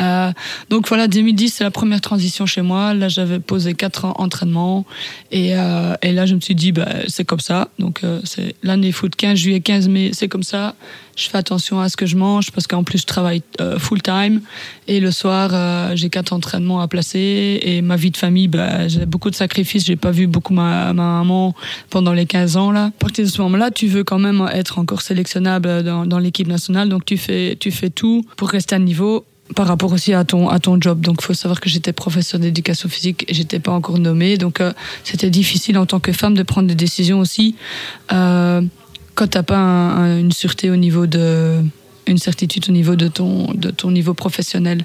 [0.00, 0.32] Euh,
[0.68, 2.94] donc voilà, 2010, c'est la première transition chez moi.
[2.94, 4.86] Là, j'avais posé quatre entraînements.
[5.30, 7.68] Et, euh, et là, je me suis dit, bah, c'est comme ça.
[7.78, 10.74] Donc, euh, c'est l'année foot 15 juillet, 15 mai, c'est comme ça.
[11.16, 14.00] Je fais attention à ce que je mange parce qu'en plus, je travaille euh, full
[14.00, 14.40] time.
[14.88, 17.60] Et le soir, j'ai quatre entraînements à placer.
[17.62, 19.84] Et ma vie de famille, bah, j'ai beaucoup de sacrifices.
[19.84, 21.54] J'ai pas vu beaucoup ma, ma maman
[21.90, 22.70] pendant les 15 ans.
[22.70, 22.86] Là.
[22.86, 26.48] À partir de ce moment-là, tu veux quand même être encore sélectionnable dans, dans l'équipe
[26.48, 26.88] nationale.
[26.88, 30.48] Donc, tu fais, tu fais tout pour rester à niveau par rapport aussi à ton
[30.48, 31.00] à ton job.
[31.00, 34.36] Donc, il faut savoir que j'étais professeur d'éducation physique et j'étais pas encore nommée.
[34.36, 34.72] Donc, euh,
[35.04, 37.56] c'était difficile en tant que femme de prendre des décisions aussi
[38.12, 38.62] euh,
[39.14, 41.62] quand t'as pas un, un, une sûreté au niveau de
[42.06, 44.84] une certitude au niveau de ton de ton niveau professionnel.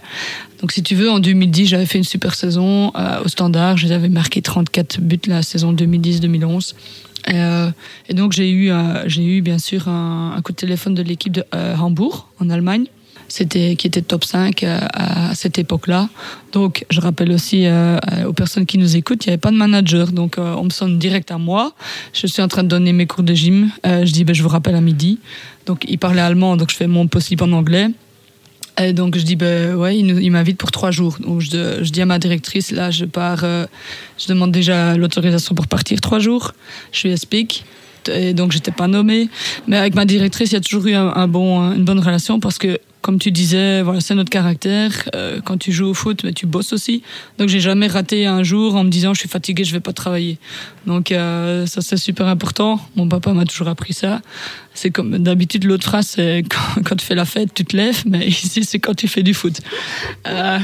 [0.62, 3.78] Donc, si tu veux, en 2010, j'avais fait une super saison euh, au Standard.
[3.78, 6.74] J'avais marqué 34 buts la saison 2010-2011.
[7.28, 7.72] Euh,
[8.08, 8.70] et donc j'ai eu,
[9.08, 12.86] j'ai eu bien sûr un, coup de téléphone de l'équipe de Hambourg en Allemagne
[13.28, 16.10] c'était qui était top 5 euh, à cette époque-là.
[16.52, 19.58] Donc, je rappelle aussi euh, aux personnes qui nous écoutent, il n'y avait pas de
[19.58, 21.74] manager, donc euh, on me sonne direct à moi.
[22.14, 23.72] Je suis en train de donner mes cours de gym.
[23.86, 25.20] Euh, je dis, ben, je vous rappelle à midi.
[25.66, 27.90] Donc, il parlait allemand, donc je fais mon possible en anglais.
[28.78, 31.18] Et donc je dis ben ouais, il, m'invite pour trois jours.
[31.20, 33.66] Donc je, dis à ma directrice là, je pars, euh,
[34.18, 36.52] je demande déjà l'autorisation pour partir trois jours.
[36.92, 37.64] Je lui explique
[38.12, 39.30] et donc j'étais pas nommée.
[39.68, 42.58] Mais avec ma directrice, il y a toujours eu un bon, une bonne relation parce
[42.58, 44.92] que comme tu disais, voilà, c'est notre caractère.
[45.14, 47.04] Euh, quand tu joues au foot, mais tu bosses aussi.
[47.38, 49.94] Donc j'ai jamais raté un jour en me disant je suis fatigué, je vais pas
[49.94, 50.40] travailler.
[50.88, 52.80] Donc euh, ça c'est super important.
[52.96, 54.24] Mon papa m'a toujours appris ça.
[54.74, 56.46] C'est comme d'habitude l'autre phrase c'est
[56.84, 59.36] quand, tu fais la fête, tu te lèves, mais ici c'est quand tu fais du
[59.36, 59.62] foot.
[60.26, 60.58] Euh,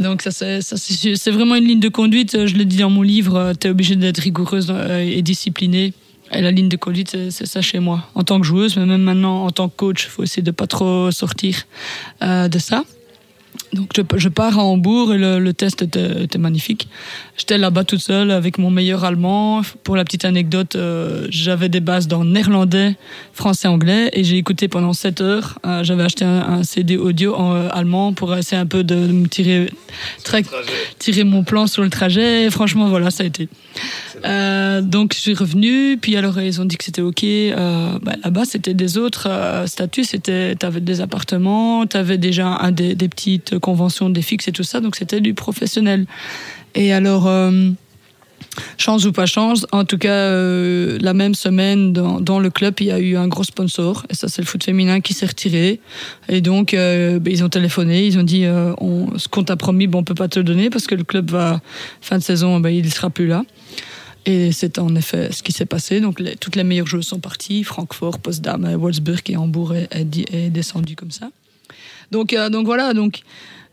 [0.00, 2.46] donc ça c'est ça c'est vraiment une ligne de conduite.
[2.46, 5.92] Je le dis dans mon livre, tu es obligé d'être rigoureuse et disciplinée.
[6.32, 8.04] Et la ligne de conduite, c'est ça chez moi.
[8.14, 10.50] En tant que joueuse, mais même maintenant en tant que coach, il faut essayer de
[10.52, 11.66] pas trop sortir
[12.22, 12.84] euh, de ça.
[13.72, 16.88] Donc je, je, pars à Hambourg et le, le test était, était magnifique.
[17.40, 19.62] J'étais là-bas toute seule avec mon meilleur allemand.
[19.84, 22.96] Pour la petite anecdote, euh, j'avais des bases dans néerlandais,
[23.32, 25.58] français, anglais et j'ai écouté pendant 7 heures.
[25.64, 28.94] Euh, j'avais acheté un, un, CD audio en euh, allemand pour essayer un peu de,
[28.94, 29.70] de me tirer,
[30.24, 30.42] très,
[30.98, 32.46] tirer mon plan sur le trajet.
[32.46, 33.48] Et franchement, voilà, ça a été.
[34.82, 37.24] Donc je suis revenue, puis alors ils ont dit que c'était ok.
[38.02, 39.30] Bah, Là-bas, c'était des autres
[39.64, 40.04] statuts.
[40.04, 44.62] C'était, t'avais des appartements, t'avais déjà un des, des petites conventions, des fixes et tout
[44.62, 44.80] ça.
[44.80, 46.06] Donc c'était du professionnel.
[46.74, 47.26] Et alors.
[47.26, 47.70] Euh,
[48.78, 52.86] chance ou pas chance, en tout cas, euh, la même semaine, dans, le club, il
[52.86, 55.80] y a eu un gros sponsor, et ça, c'est le foot féminin qui s'est retiré.
[56.28, 58.44] Et donc, euh, ben, ils ont téléphoné, ils ont dit
[58.78, 61.04] on, ce qu'on t'a promis, bon, on peut pas te le donner parce que le
[61.04, 61.60] club va,
[62.00, 63.44] fin de saison, ben, il sera plus là.
[64.26, 66.00] Et c'est en effet ce qui s'est passé.
[66.00, 67.64] Donc, toutes les meilleures joueuses sont parties.
[67.64, 71.30] Francfort, Potsdam, Wolfsburg et Hambourg est descendu comme ça.
[72.10, 72.92] Donc, euh, donc voilà.
[72.94, 73.20] Donc,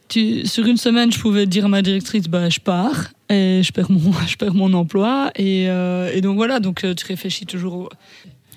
[0.08, 3.72] tu, sur une semaine, je pouvais dire à ma directrice, bah, je pars et je
[3.72, 5.32] perds mon, je perds mon emploi.
[5.36, 7.74] Et, euh, et donc voilà, donc tu réfléchis toujours.
[7.74, 7.90] Au...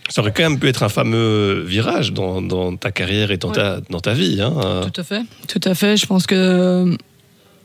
[0.09, 3.49] Ça aurait quand même pu être un fameux virage dans, dans ta carrière et dans,
[3.49, 3.55] ouais.
[3.55, 4.41] ta, dans ta vie.
[4.41, 4.81] Hein.
[4.93, 5.97] Tout à fait, tout à fait.
[5.97, 6.97] Je pense que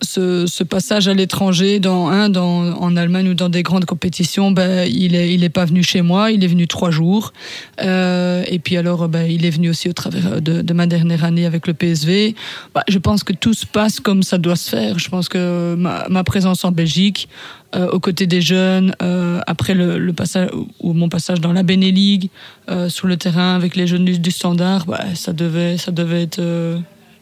[0.05, 4.87] ce, passage à l'étranger dans, hein, dans, en Allemagne ou dans des grandes compétitions, ben,
[4.87, 7.33] il est, il est pas venu chez moi, il est venu trois jours.
[7.81, 11.45] Euh, et puis alors, ben, il est venu aussi au travers de, ma dernière année
[11.45, 12.35] avec le PSV.
[12.73, 14.99] Ben, je pense que tout se passe comme ça doit se faire.
[14.99, 17.27] Je pense que ma, présence en Belgique,
[17.75, 22.29] euh, aux côtés des jeunes, euh, après le, passage ou mon passage dans la Beneligue,
[22.69, 26.23] euh, sur le terrain avec les jeunes du, du standard, ben, ça devait, ça devait
[26.23, 26.41] être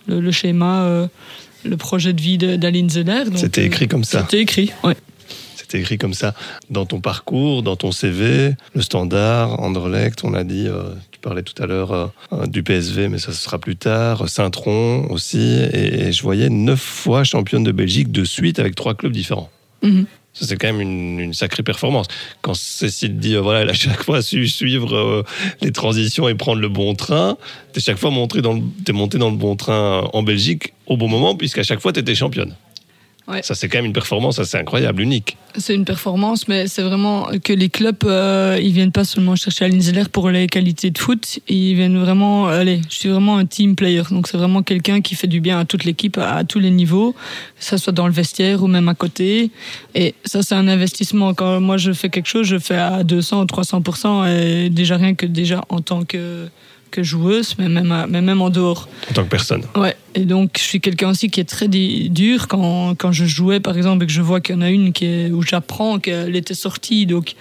[0.07, 1.07] le, schéma
[1.63, 3.23] le projet de vie d'Aline Zeller.
[3.35, 4.21] C'était écrit comme ça.
[4.21, 4.95] C'était écrit, ouais.
[5.55, 6.33] C'était écrit comme ça.
[6.69, 10.67] Dans ton parcours, dans ton CV, le standard, Anderlecht, on a dit,
[11.11, 12.11] tu parlais tout à l'heure
[12.47, 17.63] du PSV, mais ça sera plus tard, Saint-Tron aussi, et, je voyais neuf fois championne
[17.63, 19.49] de Belgique de suite avec trois clubs différents.
[19.81, 20.05] Mhm.
[20.33, 22.07] C'est quand même une, sacrée performance.
[22.41, 25.23] Quand Cécile dit, voilà, elle a chaque fois su suivre
[25.61, 27.37] les transitions et prendre le bon train,
[27.71, 31.07] t'es chaque fois monté dans, le, monté dans le bon train en Belgique au bon
[31.07, 32.55] moment, puisqu'à chaque fois, t'étais championne.
[33.41, 35.37] Ça, c'est quand même une performance assez incroyable, unique.
[35.55, 39.65] C'est une performance, mais c'est vraiment que les clubs, euh, ils viennent pas seulement chercher
[39.65, 43.45] Aline Zeller pour les qualités de foot, ils viennent vraiment, allez, je suis vraiment un
[43.45, 46.59] team player, donc c'est vraiment quelqu'un qui fait du bien à toute l'équipe, à, tous
[46.59, 49.51] les niveaux, que ça soit dans le vestiaire ou même à côté.
[49.95, 51.33] Et ça, c'est un investissement.
[51.33, 55.13] Quand moi je fais quelque chose, je fais à 200 ou 300%, et déjà rien
[55.15, 56.47] que déjà en tant que
[56.93, 58.87] que joueuse, mais même, mais même en dehors.
[59.09, 59.63] En tant que personne.
[59.75, 59.95] Ouais.
[60.13, 63.75] Et donc, je suis quelqu'un aussi qui est très dur quand, quand je jouais, par
[63.75, 66.35] exemple, et que je vois qu'il y en a une qui est, où j'apprends qu'elle
[66.35, 67.33] était sortie, donc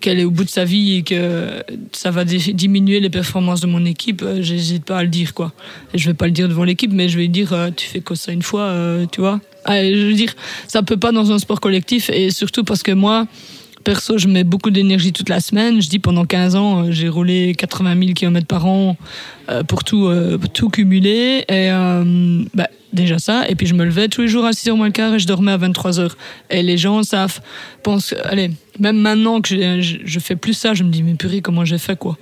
[0.00, 3.66] qu'elle est au bout de sa vie et que ça va diminuer les performances de
[3.66, 5.52] mon équipe, euh, j'hésite pas à le dire, quoi.
[5.92, 8.00] Et je vais pas le dire devant l'équipe, mais je vais dire, euh, tu fais
[8.00, 9.40] quoi ça une fois, euh, tu vois.
[9.64, 10.34] Ah, je veux dire,
[10.68, 13.26] ça peut pas dans un sport collectif, et surtout parce que moi,
[13.86, 15.80] perso, je mets beaucoup d'énergie toute la semaine.
[15.80, 18.96] Je dis pendant 15 ans, euh, j'ai roulé 80 000 km par an
[19.48, 21.44] euh, pour tout, euh, tout cumuler.
[21.48, 21.70] Et
[22.52, 23.48] bah, déjà ça.
[23.48, 25.26] Et puis je me levais tous les jours à 6h moins le quart et je
[25.28, 26.10] dormais à 23h.
[26.50, 27.40] Et les gens savent,
[27.84, 29.48] pensent, allez, même maintenant que
[29.80, 32.18] je, je fais plus ça, je me dis, mais purée, comment j'ai fait quoi?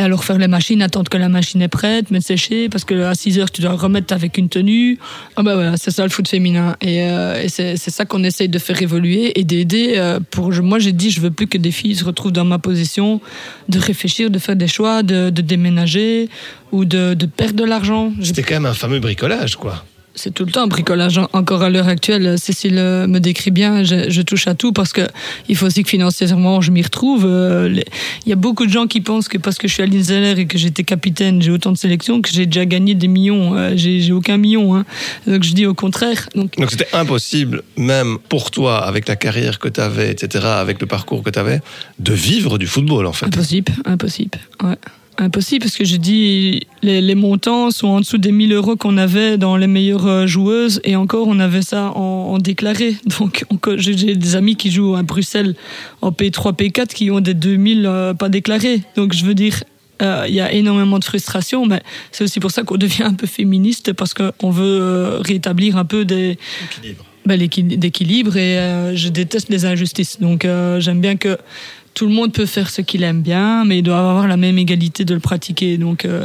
[0.00, 3.02] Et alors faire les machines, attendre que la machine est prête, mettre sécher, parce que
[3.02, 4.98] à 6 heures, tu dois remettre avec une tenue.
[5.36, 6.74] Ah bah voilà, c'est ça le foot féminin.
[6.80, 9.94] Et, euh, c'est ça qu'on essaye de faire évoluer et d'aider.
[9.96, 12.58] Euh, pour Moi, j'ai dit, je veux plus que des filles se retrouvent dans ma
[12.58, 13.20] position,
[13.68, 16.30] de réfléchir, de faire des choix, de, déménager
[16.72, 18.10] ou de, de perdre de l'argent.
[18.22, 21.20] C'était quand même un fameux bricolage, quoi c'est tout le temps un bricolage.
[21.32, 25.02] Encore à l'heure actuelle, Cécile euh, me décrit bien, je, touche à tout parce que
[25.48, 27.24] il faut aussi que financièrement je m'y retrouve.
[27.24, 27.82] Euh,
[28.26, 30.46] il y a beaucoup de gens qui pensent que parce que je suis à et
[30.46, 33.56] que j'étais capitaine, j'ai autant de sélections, que j'ai déjà gagné des millions.
[33.56, 34.76] Euh, j'ai aucun million.
[34.76, 34.84] Hein.
[35.26, 36.28] Donc je dis au contraire.
[36.34, 40.86] Donc c'était impossible, même pour toi, avec la carrière que tu avais, etc., avec le
[40.86, 41.60] parcours que tu avais,
[41.98, 43.26] de vivre du football en fait.
[43.26, 44.38] Impossible, impossible.
[44.62, 44.76] Ouais.
[45.20, 48.96] Impossible parce que j'ai dit les, les, montants sont en dessous des 1000 euros qu'on
[48.96, 52.96] avait dans les meilleures euh, joueuses et encore on avait ça en, déclaré.
[53.20, 53.44] Donc
[53.76, 55.56] j'ai des amis qui jouent à Bruxelles
[56.00, 58.80] en P3, P4 qui ont des 2000 euh, pas déclarés.
[58.96, 59.62] Donc je veux dire,
[60.00, 63.14] euh, il y a énormément de frustration, mais c'est aussi pour ça qu'on devient un
[63.14, 66.38] peu féministe parce qu'on veut rétablir un peu des
[67.26, 70.18] ben, d'équilibre et je déteste les injustices.
[70.18, 70.46] Donc
[70.78, 71.36] j'aime bien que
[72.00, 74.56] tout le monde peut faire ce qu'il aime bien, mais il doit avoir la même
[74.56, 75.76] égalité de le pratiquer.
[75.76, 76.24] Donc, euh,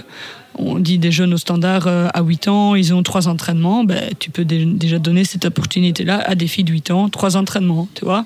[0.58, 3.84] on dit des jeunes au standard euh, à 8 ans, ils ont trois entraînements.
[3.84, 7.90] Ben, tu peux déjà donner cette opportunité-là à des filles de 8 ans, trois entraînements,
[7.94, 8.24] tu vois,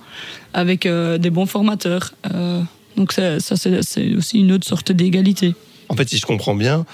[0.54, 2.14] avec euh, des bons formateurs.
[2.96, 5.56] donc, ça, ça c'est aussi une autre sorte d'égalité.
[5.88, 6.86] En fait, si je comprends bien,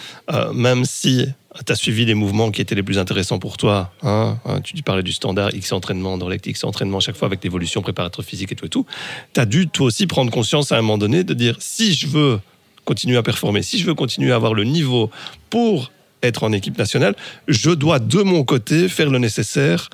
[0.54, 1.26] même si
[1.63, 3.91] tu as suivi les mouvements qui étaient les plus intéressants pour toi.
[4.04, 7.82] Hein, hein tu parlais du standard X entraînement, dans X entraînement chaque fois avec l'évolution
[7.82, 8.86] préparatoire physique et tout et tout.
[9.34, 12.08] Tu as dû toi aussi prendre conscience à un moment donné de dire si je
[12.08, 12.39] veux
[12.84, 15.10] continuer à performer, si je veux continuer à avoir le niveau
[15.50, 15.91] pour
[16.22, 17.15] être en équipe nationale,
[17.48, 19.89] je dois de mon côté faire le nécessaire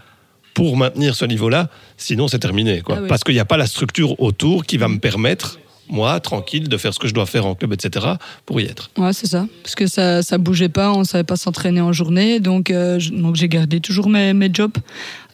[0.53, 2.81] pour maintenir ce niveau-là, sinon c'est terminé.
[2.81, 2.97] Quoi.
[2.99, 5.59] Ah Parce qu'il n'y a pas la structure autour qui va me permettre
[5.91, 8.05] moi, tranquille, de faire ce que je dois faire en club, etc.,
[8.45, 8.89] pour y être.
[8.97, 9.45] Ouais, c'est ça.
[9.61, 13.35] Parce que ça, ça bougeait pas, on savait pas s'entraîner en journée, donc, euh, donc
[13.35, 14.73] j'ai gardé toujours mes, mes jobs.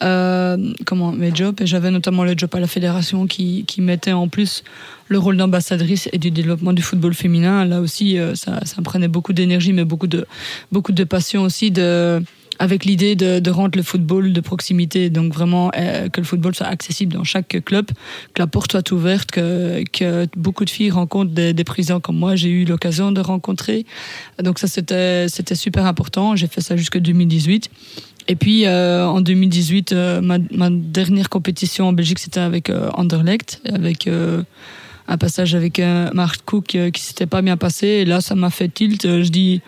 [0.04, 4.12] Euh, comment mes jobs et j'avais notamment le job à la fédération qui, qui mettait
[4.12, 4.64] en plus
[5.08, 7.66] le rôle d'ambassadrice et du développement du football féminin.
[7.66, 10.28] Là aussi, euh, ça, ça me prenait beaucoup d'énergie, mais beaucoup de,
[10.72, 12.22] beaucoup de passion aussi de
[12.60, 16.56] avec l'idée de, de, rendre le football de proximité, donc vraiment euh, que le football
[16.56, 17.88] soit accessible dans chaque club,
[18.34, 21.64] que la porte soit ouverte, que, que beaucoup de filles rencontrent des, des
[22.02, 23.86] comme moi, j'ai eu l'occasion de rencontrer.
[24.42, 26.36] Donc ça, c'était super important.
[26.36, 27.70] J'ai fait ça jusqu'en 2018.
[28.28, 32.90] Et puis euh, en 2018, euh, ma, ma, dernière compétition en Belgique, c'était avec euh,
[32.94, 34.10] Anderlecht, avec
[35.10, 35.82] un passage avec
[36.14, 37.88] Mark Cook qui s'était pas bien passé.
[37.88, 39.04] Et là, ça m'a fait tilt.
[39.04, 39.62] Je dis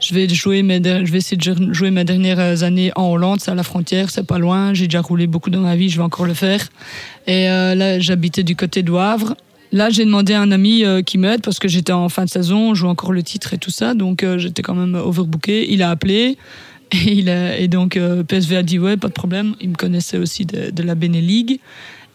[0.00, 3.50] je vais jouer mes, je vais essayer de jouer mes dernières années en Hollande, c'est
[3.50, 4.72] à la frontière, c'est pas loin.
[4.74, 6.68] J'ai déjà roulé beaucoup dans ma vie, je vais encore le faire.
[7.26, 9.36] Et euh, là, j'habitais du côté de Havre.
[9.72, 12.30] Là, j'ai demandé à un ami euh, qui m'aide parce que j'étais en fin de
[12.30, 15.72] saison, je joue encore le titre et tout ça, donc euh, j'étais quand même overbooké.
[15.72, 16.38] Il a appelé
[17.06, 19.54] et, donc PSV a dit ouais, pas de problème.
[19.60, 21.60] Il me connaissait aussi de, la League.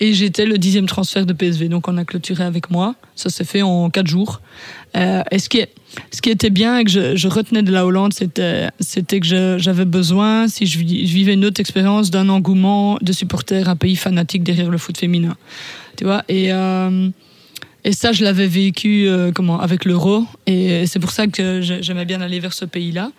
[0.02, 1.70] Et j'étais le dixième transfert de PSV.
[1.70, 2.96] Donc on a clôturé avec moi.
[3.16, 4.42] Ça s'est fait en quatre jours.
[4.96, 5.64] Euh, et ce qui,
[6.12, 9.86] ce qui était bien et que je, retenais de la Hollande, c'était, c'était que j'avais
[9.86, 14.70] besoin, si je, vivais une autre expérience, d'un engouement de supporters, un pays fanatique derrière
[14.70, 15.36] le foot féminin.
[15.98, 16.52] Tu vois Et.
[16.52, 17.10] Euh,
[17.88, 20.26] et ça, je l'avais vécu euh, comment avec l'euro.
[20.48, 23.12] Et c'est pour ça que j'aimais bien aller vers ce pays-là.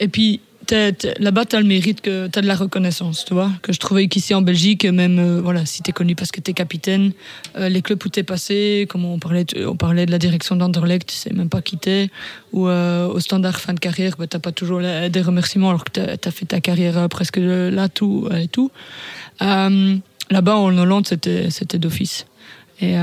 [0.00, 0.40] Et puis,
[1.18, 3.50] là-bas, tu as le mérite que tu as de la reconnaissance, tu vois.
[3.62, 6.40] Que je trouvais qu'ici en Belgique, même euh, voilà, si tu es connu parce que
[6.40, 7.12] tu es capitaine,
[7.56, 10.56] euh, les clubs où tu es passé, comme on parlait, on parlait de la direction
[10.56, 12.10] d'Anderlecht, tu sais même pas quitter,
[12.52, 15.92] ou au standard fin de carrière, bah, tu n'as pas toujours des remerciements alors que
[15.92, 18.70] tu as, fait ta carrière presque là, tout et tout.
[19.40, 22.26] là-bas, en Hollande, c'était d'office.
[22.80, 22.96] Et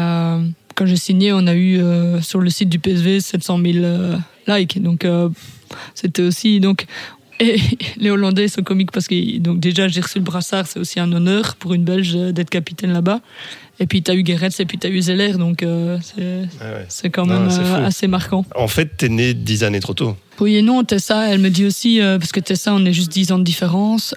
[0.77, 4.15] quand j'ai signé, on a eu euh, sur le site du PSV 700 000 euh,
[4.45, 4.79] likes.
[4.81, 5.27] Donc euh,
[5.95, 6.85] c'était aussi donc
[7.43, 7.57] et
[7.97, 11.11] les Hollandais sont comiques parce que donc déjà j'ai reçu le brassard, c'est aussi un
[11.11, 13.21] honneur pour une Belge d'être capitaine là-bas.
[13.79, 15.63] Et puis tu as eu Gerrits et puis tu as eu Zeller, donc
[16.87, 17.47] c'est quand même
[17.85, 18.43] assez marquant.
[18.55, 20.17] En fait, tu es né dix années trop tôt.
[20.39, 23.33] Oui et non, Tessa, elle me dit aussi, parce que Tessa, on est juste 10
[23.33, 24.15] ans de différence.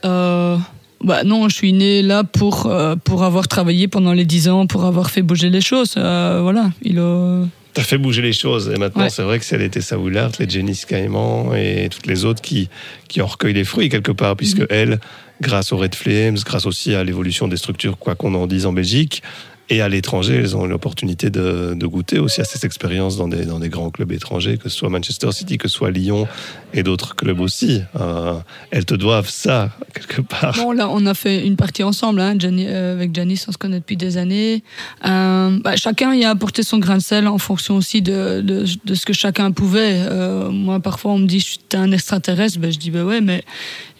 [1.03, 4.67] Bah non, je suis né là pour euh, pour avoir travaillé pendant les dix ans,
[4.67, 5.95] pour avoir fait bouger les choses.
[5.97, 7.45] Euh, voilà, il a.
[7.73, 10.49] T'as fait bouger les choses et maintenant c'est vrai que c'est les Tessa Willard, les
[10.49, 12.69] Jenny Caïman et toutes les autres qui
[13.09, 14.67] qui ont recueilli les fruits quelque part puisque mhm.
[14.71, 15.01] elles,
[15.41, 18.73] grâce aux Red Flames, grâce aussi à l'évolution des structures quoi qu'on en dise en
[18.73, 19.23] Belgique,
[19.71, 23.47] et à l'étranger, elles ont l'opportunité de, de, goûter aussi à cette expérience dans des,
[23.47, 26.27] dans des grands clubs étrangers, que ce soit Manchester City, que ce soit Lyon
[26.75, 27.81] et d'autres clubs aussi.
[27.99, 28.35] Euh,
[28.73, 30.57] elles te doivent ça, quelque part.
[30.57, 32.21] Bon, là, on a fait une partie ensemble.
[32.21, 34.65] Hein, euh, avec Janice, on se connaît depuis des années.
[35.07, 38.65] Euh, bah, chacun y a apporté son grain de sel en fonction aussi de, de,
[38.85, 40.01] de ce que chacun pouvait.
[40.51, 42.59] Moi, parfois, on me dit, tu es un extraterrestre.
[42.59, 43.45] Ben, je dis, ben ouais, mais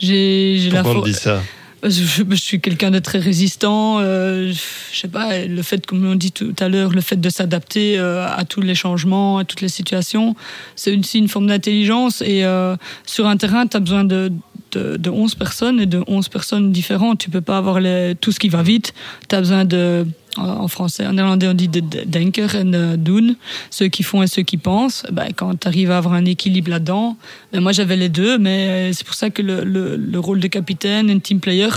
[0.01, 1.41] j'ai la Pourquoi on me dit ça?
[1.83, 3.99] Je, suis quelqu'un de très résistant.
[4.01, 4.53] Euh,
[4.93, 7.99] je sais pas, le fait, comme on dit tout à l'heure, le fait de s'adapter
[7.99, 10.37] euh, à tous les changements, à toutes les situations,
[10.77, 12.23] c'est aussi une forme d'intelligence.
[12.23, 14.31] Et euh, sur un terrain, tu as besoin de,
[14.73, 17.19] de, de, 11 personnes et de 11 personnes différentes.
[17.19, 18.93] Tu peux pas avoir les, tout ce qui va vite.
[19.29, 23.35] Tu besoin de en français, en néerlandais on dit de denker et de doen,
[23.71, 25.05] ceux qui font et ceux qui pensent.
[25.11, 27.17] Ben, quand tu arrives à avoir un équilibre là-dedans,
[27.53, 30.49] ben, moi j'avais les deux, mais c'est pour ça que le, le, le, rôle de
[30.49, 31.69] capitaine et team player,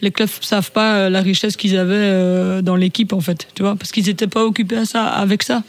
[0.00, 3.62] les clubs savent pas euh, la richesse qu'ils avaient euh, dans l'équipe en fait, tu
[3.62, 5.62] vois, parce qu'ils n'étaient pas occupés à ça, avec ça.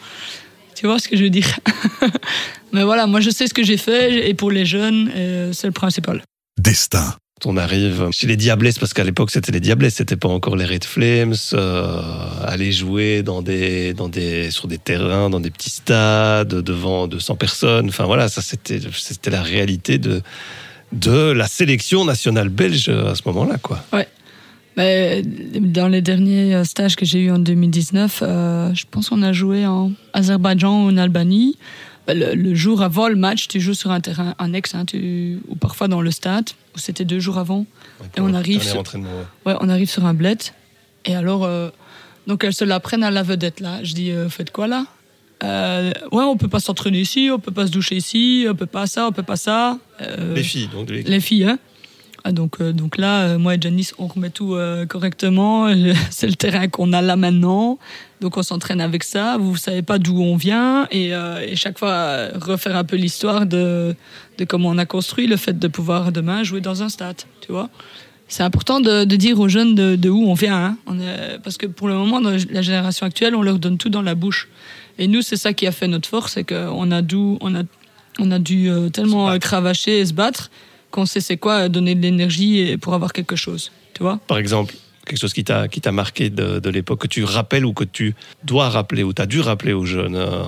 [0.75, 1.60] Tu vois ce que je veux dire?
[2.71, 5.67] Mais voilà, moi je sais ce que j'ai fait et pour les jeunes, euh, c'est
[5.67, 6.23] le principal.
[6.58, 10.56] Destin on arrive chez les Diablesses, parce qu'à l'époque c'était les Diablesses, c'était pas encore
[10.56, 12.01] les Red Flames, euh,
[12.45, 17.36] aller jouer dans des, dans des, sur des terrains, dans des petits stades, devant 200
[17.36, 17.89] personnes.
[17.89, 20.21] Enfin voilà, ça c'était, c'était la réalité de,
[20.91, 23.84] de la sélection nationale belge à ce moment-là, quoi.
[23.93, 24.08] Ouais.
[24.77, 29.34] Mais dans les derniers stages que j'ai eu en 2019, euh, je pense qu'on a
[29.34, 31.58] joué en Azerbaïdjan ou en Albanie.
[32.08, 34.86] Le, jour avant le match, tu joues sur un terrain annexe, hein,
[35.48, 37.66] ou parfois dans le stade, où c'était deux jours avant.
[38.18, 38.84] et on arrive, sur,
[39.46, 39.56] ouais.
[39.60, 40.42] on arrive sur un bled.
[41.06, 41.70] Et alors, euh,
[42.28, 43.84] donc elles se la prennent à la vedette là.
[43.84, 44.86] Je dis, euh, faites quoi là?
[45.44, 48.66] Euh, Ouais, on peut pas s'entraîner ici, on peut pas se doucher ici, on peut
[48.66, 49.78] pas ça, on peut pas ça.
[50.36, 50.90] les filles, donc.
[50.90, 51.60] Les filles, hein.
[52.24, 55.68] Ah, donc, euh, donc là, euh, moi et Janice, on remet tout euh, correctement.
[56.12, 57.80] C'est le terrain qu'on a là maintenant.
[58.22, 59.38] Donc on s'entraîne avec ça.
[59.38, 60.88] Vous ne savez pas d'où on vient.
[60.92, 63.96] Et, et, chaque fois, refaire un peu l'histoire de,
[64.38, 67.22] de comment on a construit le fait de pouvoir demain jouer dans un stade.
[67.42, 67.70] Tu vois
[68.32, 70.56] c'est important de, de, dire aux jeunes de, de où on vient.
[70.56, 70.78] Hein.
[70.88, 73.90] On est, parce que pour le moment, dans la génération actuelle, on leur donne tout
[73.90, 74.48] dans la bouche.
[74.98, 77.64] Et nous, c'est ça qui a fait notre force, c'est qu'on a, dû, on a,
[78.20, 80.50] on a dû tellement cravacher et se battre
[80.92, 84.76] qu'on sait c'est quoi donner de l'énergie pour avoir quelque chose, tu vois Par exemple,
[85.12, 87.84] quelque chose qui t'a qui t'a marqué de, de l'époque que tu rappelles ou que
[87.84, 90.43] tu dois rappeler ou tu as dû rappeler aux jeunes euh?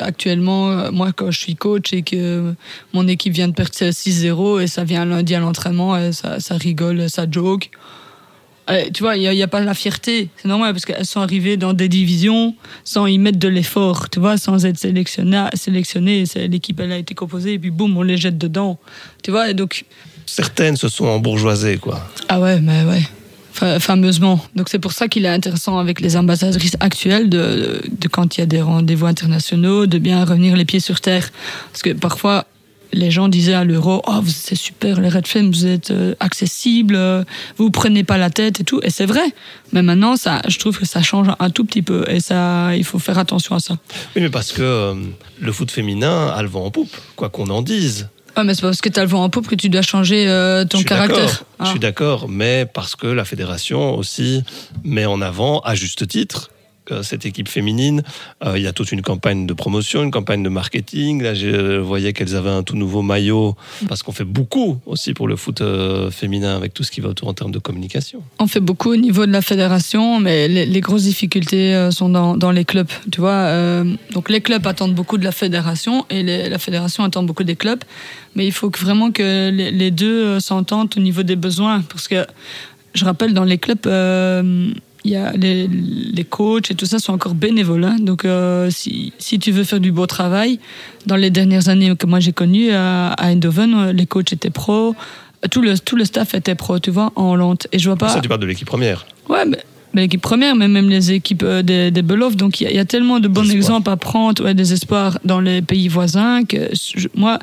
[0.00, 2.52] Actuellement, euh, moi, quand je suis coach et que
[2.92, 7.08] mon équipe vient de perdre 6-0 et ça vient lundi à l'entraînement, ça, ça rigole,
[7.08, 7.70] ça joke.
[8.70, 10.30] Euh, tu vois, il n'y a, pas la fierté.
[10.36, 14.20] C'est normal parce qu'elles sont arrivées dans des divisions sans y mettre de l'effort, tu
[14.20, 15.44] vois, sans être sélectionnées.
[15.54, 18.78] sélectionnées L'équipe, elle a été composée et puis boum, on les jette dedans.
[19.22, 19.84] Tu vois, et donc.
[20.26, 22.08] Certaines se sont embourgeoisées, quoi.
[22.28, 23.02] Ah ouais, mais ouais.
[23.54, 24.44] Fameusement.
[24.56, 28.40] Donc c'est pour ça qu'il est intéressant avec les ambassadrices actuelles de, de quand il
[28.40, 31.30] y a des rendez-vous internationaux, de bien revenir les pieds sur terre.
[31.70, 32.46] Parce que parfois,
[32.94, 36.94] les gens disaient à l'euro, oh, c'est super, les Red Flames, vous êtes euh, accessibles,
[36.96, 37.24] euh,
[37.56, 38.80] vous prenez pas la tête et tout.
[38.82, 39.24] Et c'est vrai.
[39.72, 42.04] Mais maintenant, ça, je trouve que ça change un tout petit peu.
[42.08, 43.76] Et ça, il faut faire attention à ça.
[44.14, 44.94] Oui, mais parce que euh,
[45.40, 48.08] le foot féminin a le vent en poupe, quoi qu'on en dise.
[48.36, 50.28] Ouais, mais c'est parce que tu as le vent en poupe que tu dois changer
[50.28, 51.44] euh, ton caractère.
[51.60, 51.78] Je suis ah.
[51.78, 54.42] d'accord, mais parce que la fédération aussi
[54.82, 56.50] met en avant, à juste titre,
[57.02, 58.02] cette équipe féminine.
[58.44, 61.22] Euh, il y a toute une campagne de promotion, une campagne de marketing.
[61.22, 63.56] Là, je voyais qu'elles avaient un tout nouveau maillot
[63.88, 67.08] parce qu'on fait beaucoup aussi pour le foot euh, féminin avec tout ce qui va
[67.08, 68.22] autour en termes de communication.
[68.38, 72.50] On fait beaucoup au niveau de la fédération, mais les, grosses difficultés euh, sont dans,
[72.50, 72.90] les clubs.
[73.10, 73.82] Tu vois,
[74.12, 77.82] donc les clubs attendent beaucoup de la fédération et la fédération attend beaucoup des clubs.
[78.36, 82.26] Mais il faut vraiment que les, deux s'entendent au niveau des besoins, parce que
[82.94, 83.86] je rappelle dans les clubs
[85.04, 87.84] il y a les, les, coachs et tout ça sont encore bénévoles.
[87.84, 87.96] Hein.
[88.00, 90.58] Donc, euh, si, si, tu veux faire du beau travail,
[91.06, 94.96] dans les dernières années que moi j'ai connues à, Eindhoven, euh, les coachs étaient pros,
[95.50, 97.58] tout le, tout le staff était pro, tu vois, en Hollande.
[97.72, 98.08] Et je vois pas.
[98.08, 99.06] Ça, tu parles de l'équipe première.
[99.28, 99.58] Ouais, mais,
[99.94, 102.36] l'équipe première, mais même les équipes euh, des, des Belof.
[102.36, 105.60] Donc, il y, a tellement de bons exemples à prendre, ouais, des espoirs dans les
[105.60, 106.70] pays voisins que
[107.14, 107.38] moi,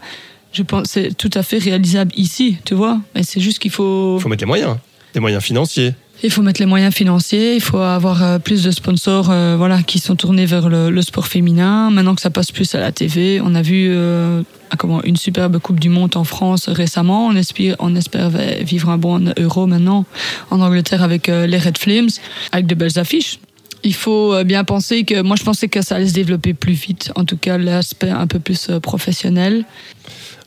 [0.51, 2.99] je pense c'est tout à fait réalisable ici, tu vois.
[3.13, 4.17] Mais c'est juste qu'il faut.
[4.17, 4.77] Il faut mettre les moyens,
[5.13, 5.93] des moyens financiers.
[6.23, 9.81] Il faut mettre les moyens financiers, il faut avoir euh, plus de sponsors euh, voilà,
[9.81, 11.89] qui sont tournés vers le, sport féminin.
[11.89, 14.43] Maintenant que ça passe plus à la TV, on a vu euh,
[14.77, 17.25] comment, une superbe Coupe du Monde en France récemment.
[17.25, 20.05] On espère, on espère vivre un bon euro maintenant
[20.51, 22.09] en Angleterre avec les Red Flames,
[22.51, 23.39] avec de belles affiches.
[23.83, 27.11] Il faut bien penser que moi je pensais que ça allait se développer plus vite,
[27.15, 29.65] en tout cas l'aspect un peu plus professionnel.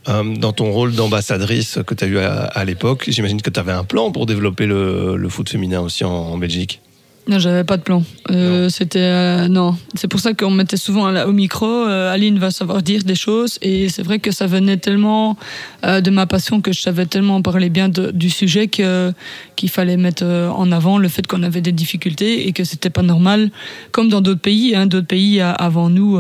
[0.09, 3.73] Euh, dans ton rôle d'ambassadrice que tu as eu à, l'époque, j'imagine que tu avais
[3.73, 6.81] un plan pour développer le, foot féminin aussi en Belgique.
[7.27, 8.03] Non, j'avais pas de plan.
[8.31, 9.77] Euh, c'était euh, non.
[9.95, 11.67] C'est pour ça qu'on mettait souvent au micro.
[11.67, 15.39] Euh, Aline va savoir dire des choses et c'est vrai que ça venait tellement
[15.87, 19.11] euh, de ma passion que je savais tellement parler bien de, du sujet que
[19.57, 23.03] qu'il fallait mettre en avant le fait qu'on avait des difficultés et que c'était pas
[23.03, 23.51] normal,
[23.91, 24.75] comme dans d'autres pays.
[24.75, 26.19] Hein, d'autres pays avant nous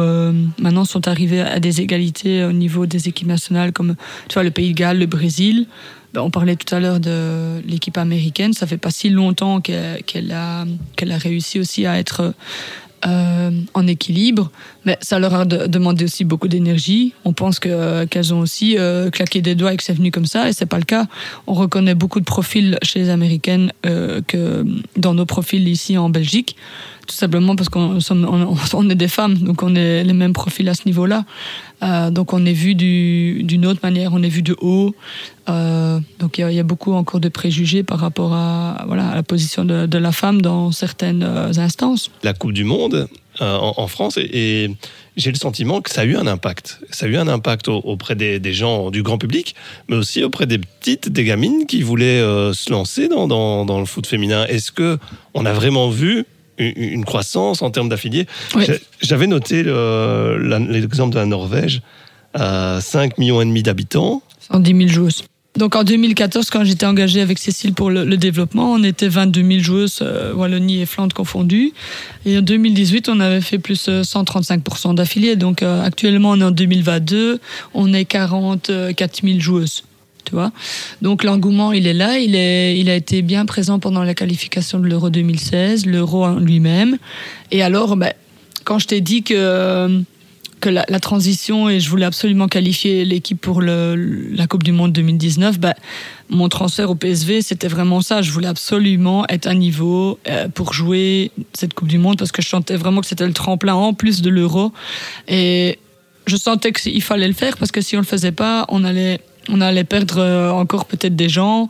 [0.58, 3.96] maintenant sont arrivés à des égalités au niveau des équipes nationales, comme
[4.28, 5.66] tu vois le Pays de Galles, le Brésil.
[6.16, 8.52] On parlait tout à l'heure de l'équipe américaine.
[8.52, 10.66] Ça fait pas si longtemps qu'elle a,
[11.18, 12.34] réussi aussi à être
[13.06, 14.50] euh, en équilibre,
[14.86, 17.12] mais ça leur a demandé aussi beaucoup d'énergie.
[17.26, 20.24] On pense que qu'elles ont aussi euh, claqué des doigts et que c'est venu comme
[20.24, 21.06] ça, et c'est pas le cas.
[21.46, 24.64] On reconnaît beaucoup de profils chez les américaines euh, que
[24.96, 26.56] dans nos profils ici en Belgique
[27.06, 30.74] tout simplement parce qu'on on, est des femmes, donc on est les mêmes profils à
[30.74, 31.24] ce niveau-là.
[31.82, 34.94] Euh, donc on est vu d'une autre manière, on est vu de haut.
[35.48, 39.64] Euh, donc il y, a beaucoup encore de préjugés par rapport à, voilà, la position
[39.64, 42.10] de, la femme dans certaines euh, instances.
[42.22, 43.08] La Coupe du Monde
[43.40, 44.70] en, France, et,
[45.16, 46.78] j'ai le sentiment que ça a eu un impact.
[46.90, 49.56] Ça a eu un impact auprès des, des, gens du grand public,
[49.88, 53.86] mais aussi auprès des petites, des gamines qui voulaient se lancer dans, dans, dans le
[53.86, 54.46] foot féminin.
[54.46, 54.98] Est-ce que
[55.34, 56.26] on a vraiment vu
[56.58, 58.26] une croissance en termes d'affiliés.
[59.00, 61.82] J'avais noté l'exemple de la Norvège,
[62.34, 64.22] à 5 millions et demi d'habitants.
[64.50, 65.24] 110 000 joueuses.
[65.56, 69.60] Donc en 2014, quand j'étais engagée avec Cécile pour le, développement, on était 22 000
[69.60, 71.72] joueuses, euh, Wallonie et Flandre confondues.
[72.26, 75.36] Et en 2018, on avait fait plus 135% euh, d'affiliés.
[75.36, 77.38] Donc euh, actuellement, on est en 2022,
[77.72, 79.84] on est 44 000 joueuses
[80.24, 80.52] tu vois.
[81.02, 84.78] Donc l'engouement, il est là, il, est, il a été bien présent pendant la qualification
[84.78, 86.98] de l'Euro 2016, l'Euro lui-même.
[87.50, 88.12] Et alors, ben,
[88.64, 90.02] quand je t'ai dit que,
[90.60, 95.60] que la, transition, et je voulais absolument qualifier l'équipe pour la Coupe du Monde 2019,
[95.60, 95.74] ben,
[96.30, 98.22] mon transfert au PSV, c'était vraiment ça.
[98.22, 102.40] Je voulais absolument être à niveau euh, pour jouer cette Coupe du Monde parce que
[102.40, 104.72] je sentais vraiment que c'était le tremplin en plus de l'Euro.
[105.28, 105.78] Et
[106.26, 109.20] je sentais qu'il fallait le faire parce que si on le faisait pas, on allait
[109.48, 111.68] on allait perdre euh, encore peut-être des gens.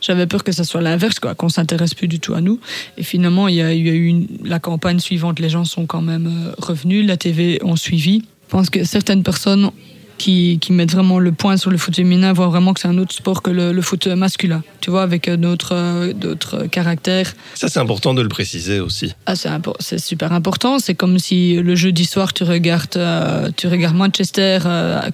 [0.00, 2.60] J'avais peur que ça soit l'inverse, quoi, qu'on s'intéresse plus du tout à nous.
[2.98, 5.40] Et finalement, il y a, eu la campagne suivante.
[5.40, 8.22] Les gens sont quand même euh, revenus, la TV ont suivi.
[8.46, 9.70] Je pense que certaines personnes
[10.18, 12.98] qui, qui, mettent vraiment le point sur le foot féminin voient vraiment que c'est un
[12.98, 17.34] autre sport que le, foot masculin, tu vois, avec euh, d'autres euh, d'autres caractères.
[17.54, 19.14] Ça, c'est important de le préciser aussi.
[19.26, 19.34] Ah,
[19.80, 20.78] c'est super important.
[20.78, 24.58] C'est comme si le jeudi soir, tu regardes, euh, tu regardes Manchester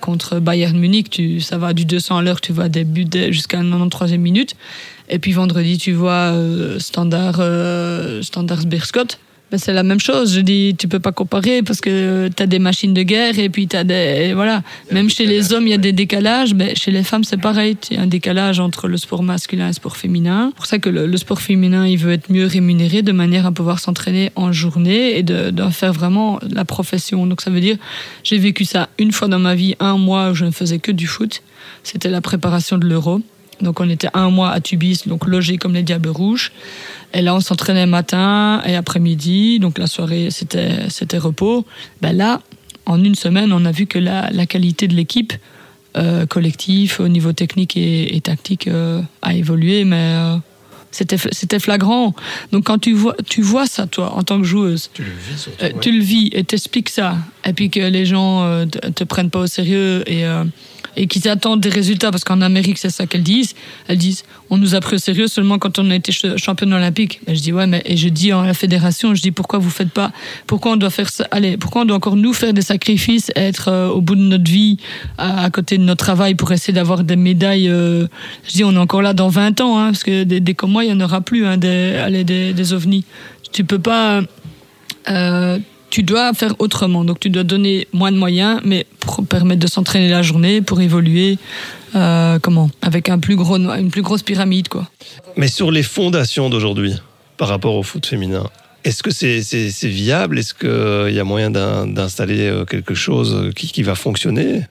[0.01, 3.59] contre Bayern Munich, tu, ça va du 200 à l'heure, tu vois des buts jusqu'à
[3.59, 4.55] la 93e minute.
[5.09, 6.33] Et puis vendredi, tu vois
[6.79, 7.43] Standard,
[8.23, 9.17] Standard Beerschot
[9.53, 10.35] ben, c'est la même chose.
[10.35, 13.51] Je dis, tu peux pas comparer parce que tu as des machines de guerre et
[13.51, 14.33] puis tu as des.
[14.35, 14.63] Voilà.
[14.91, 16.55] Même chez les hommes, il y a des décalages.
[16.55, 17.77] Mais chez les femmes, c'est pareil.
[17.91, 20.49] Il y a un décalage entre le sport masculin et le sport féminin.
[20.53, 23.53] C'est pour ça que le, sport féminin, il veut être mieux rémunéré de manière à
[23.53, 27.27] pouvoir s'entraîner en journée et de, de, faire vraiment la profession.
[27.27, 27.77] Donc ça veut dire,
[28.25, 30.93] j'ai vécu ça une fois dans ma vie, un mois où je ne faisais que
[30.93, 31.43] du foot.
[31.83, 33.21] C'était la préparation de l'euro.
[33.63, 36.53] Donc on était un mois à Tubis, donc logé comme les Diables Rouges.
[37.15, 41.65] Et là, on s'entraînait matin et après-midi, donc la soirée, c'était, c'était repos.
[42.01, 42.41] Ben là,
[42.87, 45.33] en une semaine, on a vu que la, la qualité de l'équipe
[45.97, 48.69] euh, collectif, au niveau technique et, tactique
[49.23, 50.17] a évolué, mais
[50.91, 52.15] c'était c'était flagrant.
[52.51, 55.41] Donc quand tu vois tu vois ça toi en tant que joueuse, tu le vis,
[55.41, 59.31] surtout, tu le vis et t'expliques ça, et puis que les gens te, te prennent
[59.31, 60.25] pas au sérieux et
[60.97, 63.55] et qu'ils attendent des résultats, parce qu'en Amérique, c'est ça qu'elles disent.
[63.89, 67.21] Elles disent, on nous a pris au sérieux seulement quand on a été championne olympique.
[67.27, 69.71] Ben, je dis, ouais, mais, et je dis à la fédération, je dis, pourquoi vous
[69.71, 70.13] faites pas,
[70.47, 73.69] pourquoi on doit faire ça, allez, pourquoi on doit encore nous faire des sacrifices, être
[73.69, 74.79] euh, au bout de notre vie,
[75.19, 78.07] à, côté de notre travail pour essayer d'avoir des médailles, euh,
[78.45, 80.85] je dis, on est encore là dans 20 ans, hein, parce que des, comme moi,
[80.85, 83.05] il y en aura plus, hein, des, allez, des, des ovnis.
[83.53, 84.23] Tu peux pas,
[85.09, 85.59] euh,
[85.93, 87.05] tu dois faire autrement.
[87.05, 90.81] Donc tu dois donner moins de moyens, mais pour permettre de s'entraîner la journée, pour
[90.81, 91.37] évoluer,
[91.95, 94.89] euh, comment Avec un plus gros, une plus grosse pyramide, quoi.
[95.37, 96.95] Mais sur les fondations d'aujourd'hui,
[97.37, 98.49] par rapport au foot féminin,
[98.85, 100.39] est-ce que c'est viable?
[100.39, 104.63] Est-ce qu'il y a moyen d'installer euh, quelque chose qui, qui va fonctionner?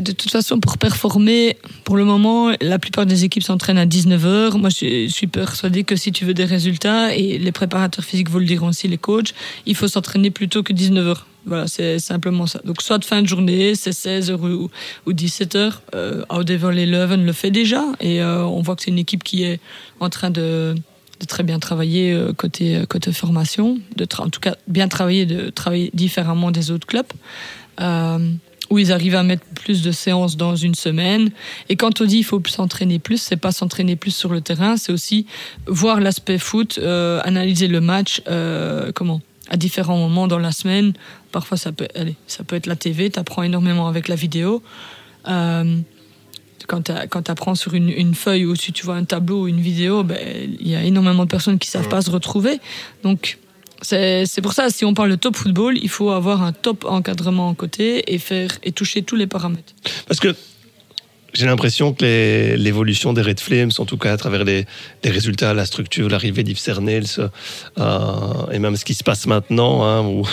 [0.00, 4.58] De toute façon, pour performer, pour le moment, la plupart des équipes s'entraînent à 19h.
[4.58, 8.40] Moi, je suis persuadée que si tu veux des résultats, et les préparateurs physiques vous
[8.40, 9.34] le diront aussi, les coachs,
[9.66, 11.18] il faut s'entraîner plutôt que 19h.
[11.46, 12.60] Voilà, c'est simplement ça.
[12.64, 14.70] Donc, soit de fin de journée, c'est 16h ou,
[15.06, 15.74] 17h.
[15.94, 17.84] Euh, Devil Eleven le fait déjà.
[18.00, 19.60] Et euh, on voit que c'est une équipe qui est
[20.00, 20.74] en train de,
[21.20, 23.78] de très bien travailler euh, côté, côté formation.
[23.96, 27.06] De en tout cas, bien travailler, de travailler différemment des autres clubs.
[27.80, 28.30] Euh,
[28.70, 31.30] où ils arrivent à mettre plus de séances dans une semaine.
[31.68, 34.76] Et quand on dit il faut s'entraîner plus, c'est pas s'entraîner plus sur le terrain,
[34.76, 35.26] c'est aussi
[35.66, 40.94] voir l'aspect foot, euh, analyser le match, euh, comment à différents moments dans la semaine.
[41.30, 44.62] Parfois ça peut, allez, ça peut être la TV, tu apprends énormément avec la vidéo.
[45.28, 45.78] Euh,
[46.66, 49.60] quand tu apprends sur une, une, feuille ou si tu vois un tableau ou une
[49.60, 50.18] vidéo, ben,
[50.58, 52.58] il y a énormément de personnes qui savent pas se retrouver.
[53.02, 53.36] Donc
[53.84, 57.48] c'est pour ça, si on parle de top football, il faut avoir un top encadrement
[57.48, 59.74] en côté et faire et toucher tous les paramètres.
[60.06, 60.34] Parce que
[61.34, 64.66] j'ai l'impression que l'évolution des Red Flames, en tout cas à travers les,
[65.04, 67.06] résultats, la structure, l'arrivée d'Yves Cernels,
[67.78, 70.26] euh, et même ce qui se passe maintenant, hein, où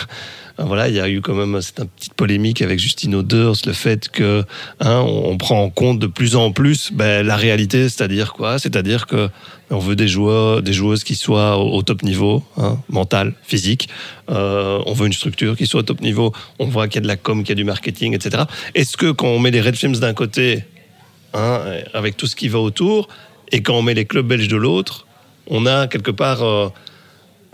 [0.57, 4.09] voilà, il y a eu quand même cette petite polémique avec Justine Odeurs, le fait
[4.09, 4.43] que
[4.79, 8.59] hein, on, prend en compte de plus en plus ben, la réalité, c'est-à-dire quoi?
[8.59, 9.29] C'est-à-dire que
[9.69, 13.87] on veut des joueurs, des joueuses qui soient au, top niveau, hein, mental, physique.
[14.29, 16.33] Euh, on veut une structure qui soit au top niveau.
[16.59, 18.43] On voit qu'il y a de la com, qu'il y a du marketing, etc.
[18.75, 20.65] Est-ce que quand on met les Red Flames d'un côté,
[21.33, 21.61] hein,
[21.93, 23.07] avec tout ce qui va autour,
[23.51, 25.07] et quand on met les clubs belges de l'autre,
[25.47, 26.69] on a quelque part euh,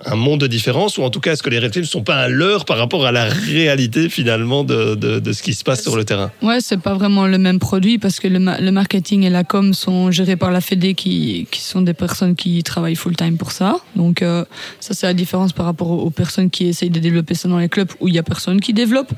[0.05, 2.03] un monde de différence ou en tout cas est-ce que les Red Flames ne sont
[2.03, 5.81] pas à l'heure par rapport à la réalité finalement de, de, ce qui se passe
[5.81, 6.31] sur le terrain?
[6.41, 9.73] Ouais, c'est pas vraiment le même produit parce que le, le, marketing et la com
[9.73, 13.51] sont gérés par la Fédé qui, qui sont des personnes qui travaillent full time pour
[13.51, 13.77] ça.
[13.95, 14.45] Donc euh,
[14.79, 17.69] ça c'est la différence par rapport aux, personnes qui essayent de développer ça dans les
[17.69, 19.11] clubs où il y a personne qui développe.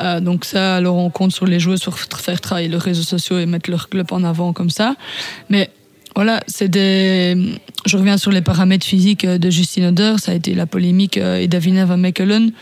[0.00, 3.38] Euh, donc ça alors on compte sur les joueurs sur faire travailler leurs réseaux sociaux
[3.38, 4.94] et mettre leur club en avant comme ça.
[5.48, 5.70] Mais
[6.14, 7.36] voilà, c'est des.
[7.86, 10.16] Je reviens sur les paramètres physiques de Justine Oder.
[10.18, 12.52] Ça a été la polémique euh, et Davina Van Mechelen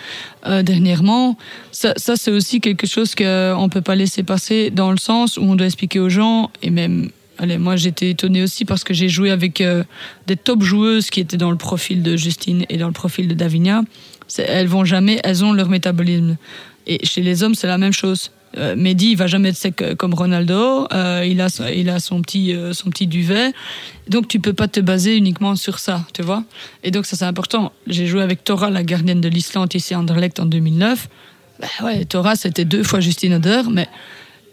[0.47, 1.37] euh, dernièrement.
[1.73, 5.39] Ça, ça c'est aussi quelque chose qu'on ne peut pas laisser passer dans le sens
[5.39, 7.11] où on doit expliquer aux gens et même.
[7.41, 9.85] Allez, moi j'étais étonnée aussi parce que j'ai joué avec euh,
[10.27, 13.35] des top joueuses qui étaient dans le profil de Justine et dans le profil de
[13.35, 13.83] Davina.
[14.39, 16.37] Elles vont jamais, elles ont leur métabolisme.
[16.89, 18.33] Et chez les hommes, c'est la même chose.
[18.57, 20.87] Euh, Mehdi, il va jamais être sec euh, comme Ronaldo.
[20.93, 23.53] Euh, il a, il a son petit, son petit duvet.
[24.09, 26.45] Donc tu peux pas te baser uniquement sur ça, tu vois.
[26.83, 27.73] Et donc ça c'est important.
[27.87, 31.09] J'ai joué avec Tora, la gardienne de l'Islande ici à Anderlecht en 2009.
[31.61, 33.89] Ben ouais, Tora c'était deux fois Justine Oder, mais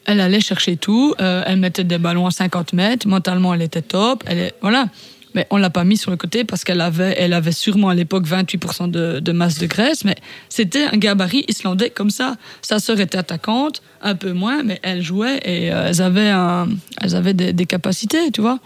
[0.06, 1.16] elle allait chercher tout.
[1.20, 3.08] elle mettait des ballons à 50 mètres.
[3.08, 4.24] Mentalement elle était top.
[4.28, 4.88] Elle est, voilà
[5.36, 7.94] mais on l'a pas mis sur le côté parce qu'elle avait, elle avait sûrement à
[7.94, 10.16] l'époque 28% de, de, masse de graisse, mais
[10.48, 12.38] c'était un gabarit islandais comme ça.
[12.62, 16.70] Sa sœur était attaquante, un peu moins, mais elle jouait et euh, elles avaient, un,
[17.02, 18.60] elles avaient des, capacités, tu vois.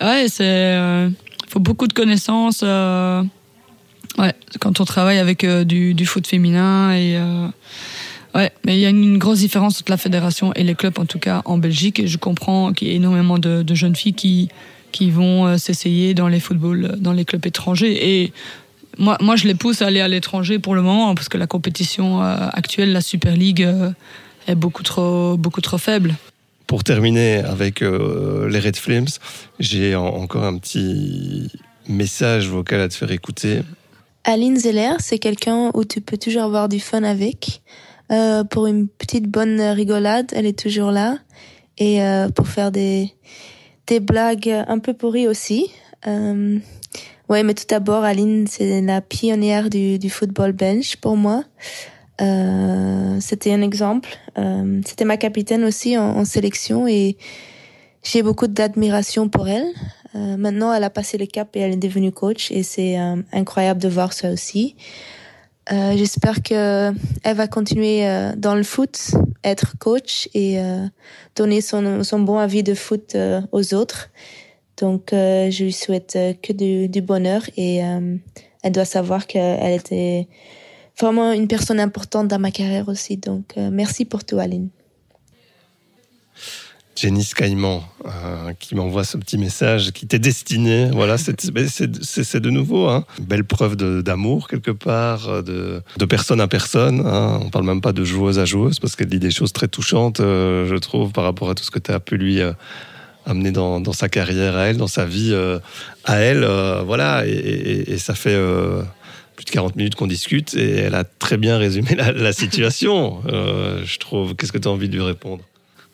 [0.00, 1.10] Ouais, c'est, euh,
[1.48, 2.62] faut beaucoup de connaissances.
[2.62, 3.22] Euh,
[4.16, 7.20] ouais, quand on travaille avec du, du, foot féminin et
[8.34, 11.04] Ouais, mais il y a une grosse différence entre la fédération et les clubs, en
[11.04, 12.00] tout cas en Belgique.
[12.00, 14.48] Et je comprends qu'il y a énormément de jeunes filles qui,
[14.92, 18.22] qui vont euh, s'essayer dans les footballs, euh, dans les clubs étrangers.
[18.22, 18.32] Et
[18.98, 21.46] moi, moi, je les pousse à aller à l'étranger pour le moment parce que la
[21.46, 23.66] compétition euh, actuelle, la Super League,
[24.46, 26.14] est beaucoup trop, beaucoup trop faible.
[26.66, 29.08] Pour terminer avec les Red Flames,
[29.60, 31.50] j'ai encore un petit
[31.86, 33.60] message vocal à te faire écouter.
[34.24, 37.62] Aline Zeller, c'est quelqu'un où tu peux toujours avoir du fun avec.
[38.50, 41.18] pour une petite bonne rigolade, elle est toujours là.
[41.78, 42.00] Et
[42.34, 43.12] pour faire des,
[43.86, 45.70] des blagues un peu pourries aussi.
[46.06, 46.58] Euh,
[47.28, 51.44] ouais, mais tout d'abord, Aline, c'est la pionnière du, du football belge pour moi.
[52.20, 54.10] Euh, c'était un exemple.
[54.38, 57.16] Euh, c'était ma capitaine aussi en, en sélection et
[58.02, 59.66] j'ai beaucoup d'admiration pour elle.
[60.14, 63.16] Euh, maintenant, elle a passé le cap et elle est devenue coach et c'est euh,
[63.32, 64.76] incroyable de voir ça aussi.
[65.70, 66.92] Euh, J'espère que
[67.22, 69.12] elle va continuer euh, dans le foot,
[69.44, 70.58] être coach et
[71.36, 73.16] donner son, son bon avis de foot
[73.52, 74.10] aux autres.
[74.78, 80.28] Donc, je lui souhaite que du, du bonheur et elle doit savoir qu'elle était
[80.98, 83.16] vraiment une personne importante dans ma carrière aussi.
[83.16, 84.68] Donc, merci pour tout, Aline.
[86.94, 90.90] Jenny Caïman euh, qui m'envoie ce petit message qui t'est destiné.
[90.92, 91.32] Voilà, c'est
[92.40, 97.00] de nouveau hein, belle preuve d'amour quelque part, de, de, personne à personne.
[97.06, 97.40] Hein.
[97.42, 100.20] On parle même pas de joueuse à joueuse parce qu'elle dit des choses très touchantes,
[100.20, 102.52] euh, je trouve, par rapport à tout ce que tu as pu lui euh,
[103.24, 105.58] amener dans, dans, sa carrière à elle, dans sa vie euh,
[106.04, 106.44] à elle.
[106.44, 108.38] Euh, voilà, et, et, et, ça fait
[109.36, 113.22] plus de 40 minutes qu'on discute et elle a très bien résumé la, la situation,
[113.26, 114.34] je trouve.
[114.34, 115.42] Qu'est-ce que tu as envie de lui répondre?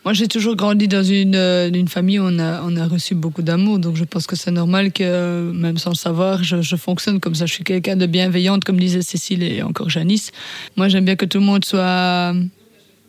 [0.08, 3.42] Moi, j'ai toujours grandi dans une, euh, famille où on a, on a reçu beaucoup
[3.42, 7.34] d'amour, donc je pense que c'est normal que, même sans le savoir, je, fonctionne comme
[7.34, 7.44] ça.
[7.44, 10.32] Je suis quelqu'un de bienveillante, comme disait Cécile et encore Janice.
[10.78, 12.32] Moi, j'aime bien que tout le monde soit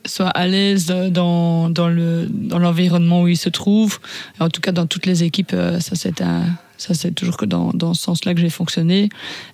[0.06, 4.00] soit à l'aise dans, dans le dans l'environnement où il se trouve.
[4.42, 6.48] En tout cas, dans toutes les équipes, euh, ça c'est un
[6.78, 9.08] ça c'est toujours que dans, dans ce sens-là que j'ai fonctionné.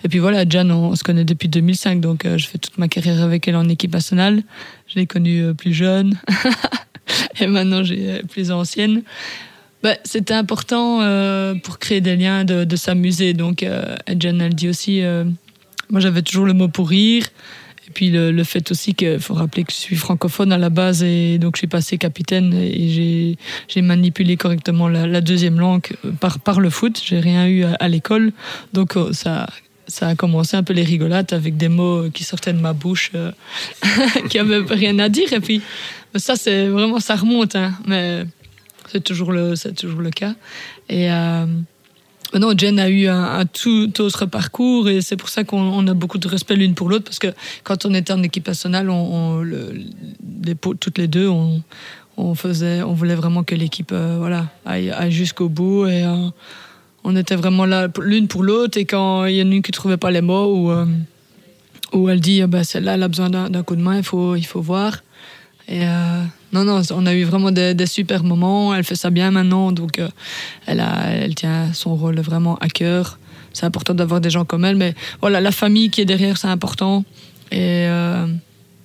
[0.03, 2.87] Et puis voilà, Jan, on, se connaît depuis 2005, donc euh, je fais toute ma
[2.87, 4.41] carrière avec elle en équipe nationale.
[4.87, 6.17] Je l'ai connue euh, plus jeune.
[7.39, 9.03] et maintenant j'ai plus ancienne.
[9.85, 13.33] Bah, c'était important euh, pour créer des liens, de, s'amuser.
[13.33, 15.25] Donc, euh, Jen, elle dit aussi, euh,
[15.91, 17.27] moi j'avais toujours le mot pour rire.
[17.87, 21.03] Et puis le, fait aussi qu'il faut rappeler que je suis francophone à la base
[21.03, 23.37] et donc je suis passé capitaine et
[23.67, 25.87] j'ai manipulé correctement la, deuxième langue
[26.19, 26.99] par, le foot.
[27.05, 28.31] J'ai rien eu à, l'école.
[28.73, 29.45] Donc ça,
[29.87, 33.11] ça a commencé un peu les rigolades avec des mots qui sortaient de ma bouche
[33.15, 33.31] euh,
[34.29, 35.31] qui n'avaient rien à dire.
[35.33, 35.61] Et puis
[36.15, 38.25] ça, c'est vraiment, ça remonte, hein, mais
[38.91, 40.33] c'est toujours le, toujours le cas.
[40.89, 41.45] Et euh,
[42.33, 46.17] non, Jen a eu un, tout autre parcours et c'est pour ça qu'on a beaucoup
[46.17, 47.33] de respect l'une pour l'autre parce que
[47.63, 48.91] quand on était en équipe nationale,
[50.79, 51.29] toutes les deux,
[52.17, 56.03] on, faisait, on voulait vraiment que l'équipe, euh, voilà, aille, aille jusqu'au bout et
[57.05, 59.71] on était vraiment là l'une pour l'autre et quand il y en a une qui
[59.71, 60.85] trouvait pas les mots ou euh,
[61.93, 64.45] où elle dit bah, celle-là elle a besoin d'un coup de main, il faut, il
[64.45, 65.03] faut voir.
[65.67, 68.73] Et euh, non, non, on a eu vraiment des, super moments.
[68.73, 70.09] Elle fait ça bien maintenant, donc euh,
[70.65, 73.19] elle, a, elle tient son rôle vraiment à cœur.
[73.53, 76.47] C'est important d'avoir des gens comme elle, mais voilà, la famille qui est derrière, c'est
[76.47, 77.05] important.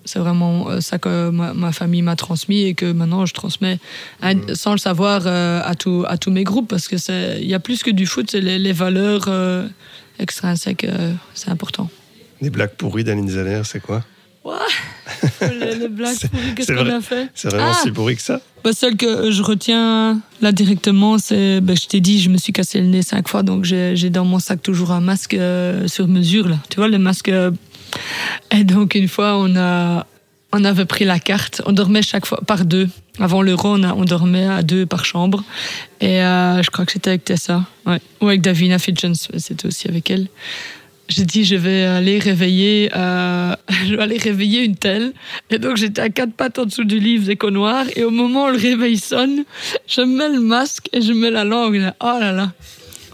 [0.05, 3.79] C'est vraiment ça que ma, ma famille m'a transmis et que maintenant je transmets
[4.21, 4.55] à, mmh.
[4.55, 6.97] sans le savoir euh, à, tout, à tous mes groupes parce que
[7.39, 9.69] il y a plus que du foot, c'est les, les, valeurs euh,
[10.19, 10.87] extrinsèques,
[11.35, 11.91] c'est important.
[12.41, 14.05] Les blagues pourries d'Aline Zeller, c'est quoi?
[14.43, 14.55] Ouais.
[15.43, 17.29] les, les blagues pourries, qu'est-ce qu'on a fait?
[17.35, 21.61] C'est vraiment ah si pourri que ça bah, Celle que je retiens là directement, c'est,
[21.61, 24.25] bah, je t'ai dit, je me suis cassé le nez cinq fois, donc j'ai dans
[24.25, 26.57] mon sac toujours un masque euh, sur mesure, là.
[26.71, 27.31] Tu vois, le masque.
[28.51, 32.89] Et donc, une fois, on avait pris la carte, on dormait chaque fois par deux.
[33.19, 35.45] Avant l'euro, on, on dormait à deux par chambre.
[36.01, 37.65] Et euh, je crois que c'était avec Tessa,
[38.21, 40.29] ou avec Davina Fidgens, c'était aussi avec elle.
[41.11, 45.13] J'ai dit je vais aller réveiller euh, je vais aller réveiller une telle.
[45.51, 47.85] Et donc j'étais à quatre pattes en dessous du livre d'écho noir.
[47.97, 49.45] Et au moment où le réveil sonne
[49.89, 51.93] je mets le masque et je mets la langue.
[52.01, 52.53] Oh là là.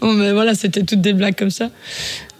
[0.01, 1.71] Oh mais voilà c'était toutes des blagues comme ça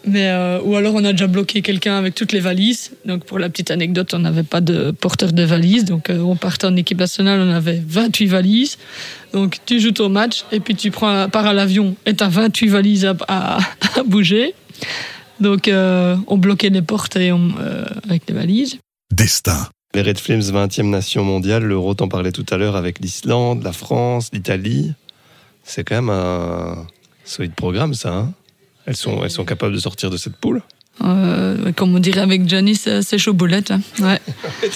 [0.08, 3.40] mais euh, ou alors on a déjà bloqué quelqu'un avec toutes les valises donc pour
[3.40, 6.76] la petite anecdote on n'avait pas de porteur de valises donc euh, on partait en
[6.76, 8.78] équipe nationale on avait 28 valises
[9.34, 12.30] donc tu joues ton match et puis tu prends pars à l'avion et tu as
[12.30, 13.58] 28 valises à, à,
[13.96, 14.54] à bouger
[15.40, 18.78] donc, euh, on bloquait les portes et on, euh, avec les valises.
[19.12, 19.68] Destin.
[19.94, 23.72] Les Red Flames, 20e nation mondiale, l'Euro, t'en parlais tout à l'heure avec l'Islande, la
[23.72, 24.94] France, l'Italie.
[25.64, 26.86] C'est quand même un
[27.24, 28.14] solide programme, ça.
[28.14, 28.34] Hein?
[28.88, 30.64] Elles, sont, elles sont capables de sortir de cette poule
[31.04, 33.70] euh, comme on dirait avec Johnny, c'est chaud boulette.
[33.70, 33.82] Hein.
[34.00, 34.20] Ouais.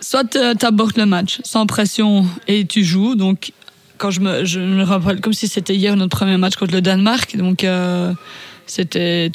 [0.00, 3.14] Soit tu abordes le match sans pression et tu joues.
[3.14, 3.52] Donc,
[3.96, 6.80] quand je me, je me rappelle, comme si c'était hier notre premier match contre le
[6.80, 7.36] Danemark.
[7.36, 8.12] Donc, euh,
[8.66, 9.30] c'était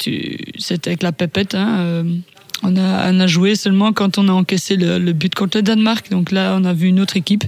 [0.58, 1.54] c'était avec la pépette.
[1.54, 2.02] Hein, euh,
[2.62, 5.62] on, a, on a joué seulement quand on a encaissé le, le, but contre le
[5.62, 6.10] Danemark.
[6.10, 7.44] Donc là, on a vu une autre équipe.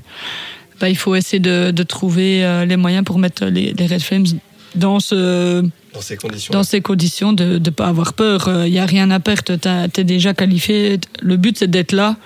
[0.80, 4.00] Bah, il faut essayer de, de trouver euh, les moyens pour mettre les, les Red
[4.00, 4.26] Flames
[4.74, 5.62] dans ce
[5.94, 8.44] dans ces conditions, dans ces conditions de ne pas avoir peur.
[8.48, 9.56] Il euh, n'y a rien à perdre.
[9.56, 10.98] Tu es déjà qualifié.
[11.20, 12.16] Le but, c'est d'être là.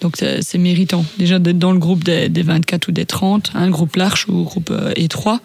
[0.00, 1.04] Donc c'est méritant.
[1.18, 4.26] Déjà d'être dans le groupe des, des, 24 ou des 30, un hein, groupe large
[4.28, 5.40] ou groupe euh, étroit.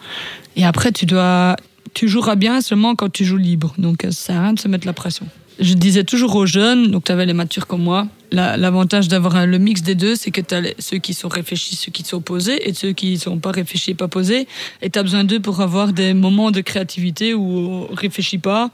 [0.56, 1.56] Et après, tu dois
[1.94, 3.74] tu joueras bien seulement quand tu joues libre.
[3.78, 5.26] Donc, ça sert à rien de se mettre la pression.
[5.58, 9.58] Je disais toujours aux jeunes, donc tu avais les matures comme moi, l'avantage d'avoir le
[9.58, 12.68] mix des deux, c'est que tu as ceux qui sont réfléchis, ceux qui sont posés,
[12.68, 14.46] et ceux qui ne sont pas réfléchis pas posés.
[14.82, 18.70] Et tu as besoin d'eux pour avoir des moments de créativité où on réfléchit pas.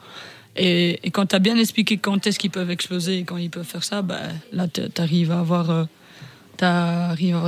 [0.57, 3.67] Et, quand tu as bien expliqué quand est-ce qu'ils peuvent exploser et quand ils peuvent
[3.67, 4.21] faire ça, bah,
[4.53, 5.71] là, tu arrives à avoir...
[5.71, 5.85] Euh,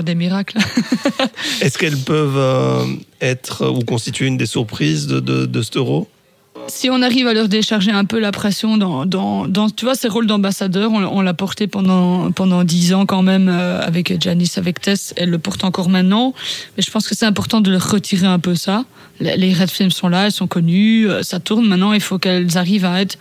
[0.02, 0.58] des miracles.
[1.60, 2.84] Est-ce qu'elles peuvent euh,
[3.20, 6.08] être ou constituer une des surprises de, de, de cet euro
[6.68, 9.06] si on arrive à leur décharger un peu la pression dans,
[9.70, 13.80] tu vois, ces rôles d'ambassadeur, on, l'a porté pendant pendant dix ans quand même euh,
[13.80, 16.34] avec Janice, avec Tess, elle le porte encore maintenant.
[16.76, 18.84] Mais je pense que c'est important de leur retirer un peu ça.
[19.20, 21.66] Les Red Flames sont là, elles sont connues, euh, ça tourne.
[21.66, 23.18] Maintenant, il faut qu'elles arrivent à être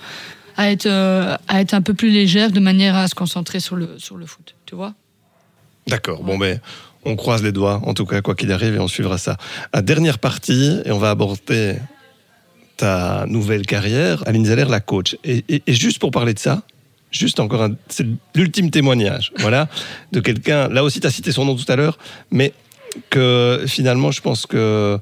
[0.55, 3.95] à être à être un peu plus légères de manière à se concentrer sur le
[3.97, 4.55] sur le foot.
[4.65, 4.93] Tu vois
[5.87, 6.23] D'accord.
[6.23, 6.61] Bon, mais
[7.05, 9.37] on croise les doigts, en tout cas, quoi qu'il arrive, et on suivra ça.
[9.73, 11.75] La dernière partie, et on va aborder
[12.77, 14.23] ta nouvelle carrière.
[14.27, 15.15] Aline Zeller, la coach.
[15.23, 16.63] Et, juste pour parler de ça,
[17.11, 18.05] juste encore un, c'est
[18.35, 19.67] l'ultime témoignage, voilà,
[20.11, 20.67] de quelqu'un.
[20.69, 21.97] Là aussi, tu as cité son nom tout à l'heure,
[22.31, 22.53] mais
[23.09, 24.99] que finalement, je pense que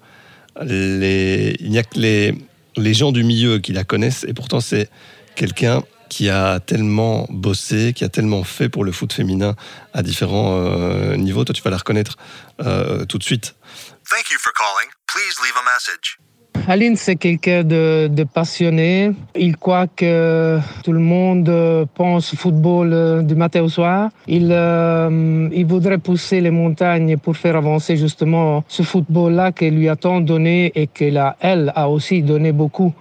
[0.62, 2.36] il n'y a que les,
[2.76, 4.90] les gens du milieu qui la connaissent, et pourtant, c'est
[5.36, 9.56] quelqu'un qui a tellement bossé, qui a tellement fait pour le foot féminin
[9.94, 11.46] à différents euh, niveaux.
[11.46, 12.18] Toi, tu vas la reconnaître
[12.60, 13.56] euh, tout de suite.
[14.10, 14.90] Thank you for calling.
[15.08, 16.20] Please leave a message.
[16.68, 19.12] Aline, c'est quelqu'un de, passionné.
[19.36, 21.52] Il croit que tout le monde
[21.96, 24.10] pense football euh, du matin au soir.
[24.28, 24.52] Il,
[25.54, 30.22] il voudrait pousser les montagnes pour faire avancer justement ce football-là qu'elle lui a tant
[30.22, 32.94] donné et qu'elle elle a aussi donné beaucoup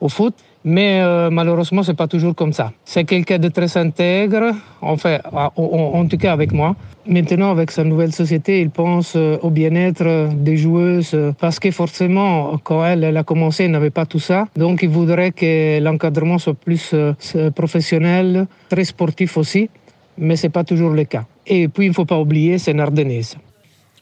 [0.00, 0.34] au foot.
[0.68, 2.72] Mais euh, malheureusement, c'est pas toujours comme ça.
[2.84, 4.50] C'est quelqu'un de très intègre,
[4.80, 6.74] enfin, en, tout cas avec moi.
[7.06, 12.58] Maintenant, avec sa nouvelle société, il pense euh, au bien-être des joueuses parce que forcément,
[12.64, 14.48] quand elle, elle a commencé, elle n'avait pas tout ça.
[14.56, 17.12] Donc, il voudrait que l'encadrement soit plus euh,
[17.52, 19.70] professionnel, très sportif aussi,
[20.18, 21.26] mais c'est pas toujours le cas.
[21.46, 23.36] Et puis, il ne faut pas oublier, c'est une Ardennaise.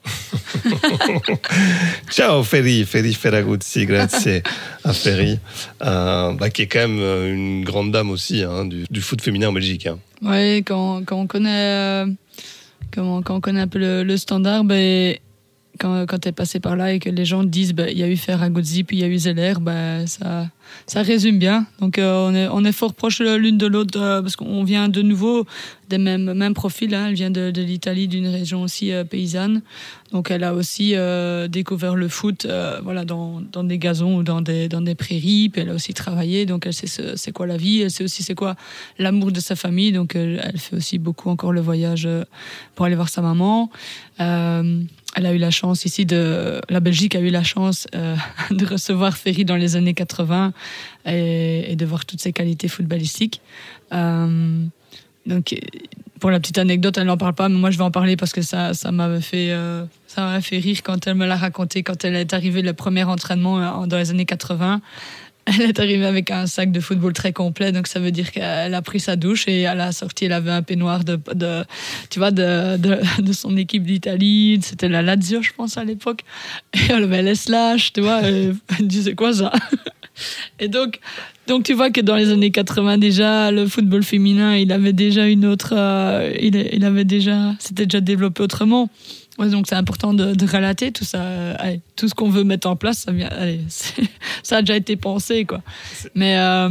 [2.11, 4.43] Ciao Ferry, Ferry Ferraguzzi, grazie
[4.85, 5.39] à Ferry,
[5.83, 9.49] euh, bah, qui est quand même euh, une grande dame aussi hein, du, foot féminin
[9.49, 9.87] en Belgique.
[9.87, 9.99] Hein.
[10.23, 12.07] Oui, quand, quand, on connaît, euh,
[12.93, 14.75] quand, quand, on connaît un peu le, standard, bah,
[15.79, 18.03] quand, quand tu es passé par là et que les gens disent bah, il y
[18.03, 20.49] a eu Ferraguzzi puis il y a eu Zeller, bah, ça,
[20.87, 21.67] ça résume bien.
[21.81, 24.89] Donc euh, on, est, on est fort proche l'une de l'autre euh, parce qu'on vient
[24.89, 25.47] de nouveau
[25.89, 26.95] des mêmes, mêmes profils.
[26.95, 27.09] Hein.
[27.09, 29.63] Elle vient de, de l'Italie, d'une région aussi euh, paysanne.
[30.13, 30.95] Donc elle a aussi
[31.49, 32.47] découvert le foot
[32.85, 35.49] voilà, dans, dans des gazons ou dans des, dans des prairies.
[35.49, 36.47] Puis elle a aussi travaillé.
[36.47, 37.81] Donc elle sait c'est quoi la vie.
[37.81, 38.55] Elle sait aussi c'est quoi
[39.01, 39.91] l'amour de sa famille.
[39.91, 42.09] Donc elle fait aussi beaucoup encore le voyage
[42.77, 43.73] pour aller voir sa maman
[45.15, 48.17] elle a eu la chance ici de la Belgique a eu la chance euh,
[48.51, 50.53] de recevoir Ferry dans les années 80
[51.07, 53.41] et, de voir toutes ses qualités footballistiques.
[53.93, 54.65] Euh,
[55.27, 55.55] donc
[56.21, 58.33] pour la petite anecdote, elle n'en parle pas, mais moi je vais en parler parce
[58.33, 61.83] que ça ça m'avait fait euh, ça m'avait fait rire quand elle me l'a raconté
[61.83, 64.81] quand elle est arrivée le premier entraînement dans les années 80
[65.47, 68.75] elle est arrivée avec un sac de football très complet, donc ça veut dire qu'elle
[68.75, 71.65] a pris sa douche et à la sortie, elle avait un peignoir de, de
[72.11, 74.61] tu vois, de, de, son équipe d'Italie.
[74.63, 76.21] C'était la Lazio, je pense, à l'époque.
[76.75, 78.21] Et elle avait les slash, tu vois.
[78.23, 79.53] Elle disait quoi ça?
[80.61, 81.01] Et donc,
[81.47, 85.27] donc tu vois que dans les années 80 déjà, le football féminin, il avait déjà
[85.27, 88.89] une autre, euh, il, il avait déjà, c'était déjà développé autrement.
[89.39, 91.53] Ouais, donc c'est important de, de, relater tout ça.
[91.57, 93.61] Allez, tout ce qu'on veut mettre en place, ça, vient, allez,
[94.43, 95.45] ça a déjà été pensé.
[95.45, 95.61] Quoi.
[96.15, 96.69] Mais euh,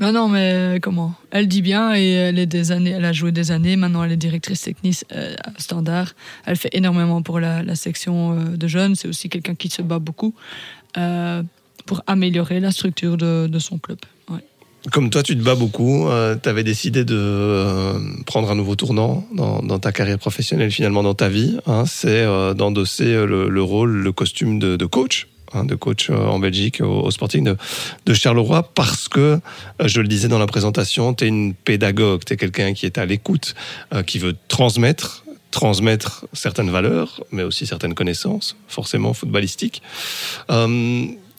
[0.00, 1.14] non, non, mais comment?
[1.30, 3.76] Elle dit bien et elle, est des années, elle a joué des années.
[3.76, 6.14] Maintenant, elle est directrice technique euh, standard.
[6.46, 8.94] Elle fait énormément pour la, la section euh, de jeunes.
[8.94, 10.34] C'est aussi quelqu'un qui se bat beaucoup
[11.86, 13.98] pour améliorer la structure de, de son club.
[14.92, 16.08] Comme toi, tu te bats beaucoup.
[16.08, 21.02] Euh, tu avais décidé de euh, prendre un nouveau tournant dans, ta carrière professionnelle, finalement
[21.02, 21.58] dans ta vie.
[21.66, 25.28] Hein, c'est euh, d'endosser le, le, rôle, le costume de, coach.
[25.52, 27.56] Hein, de coach en Belgique au, Sporting de,
[28.06, 29.38] de, Charleroi parce que,
[29.84, 32.96] je le disais dans la présentation, tu es une pédagogue, tu es quelqu'un qui est
[32.96, 33.54] à l'écoute,
[34.06, 39.82] qui veut transmettre transmettre certaines valeurs, mais aussi certaines connaissances, forcément footballistiques.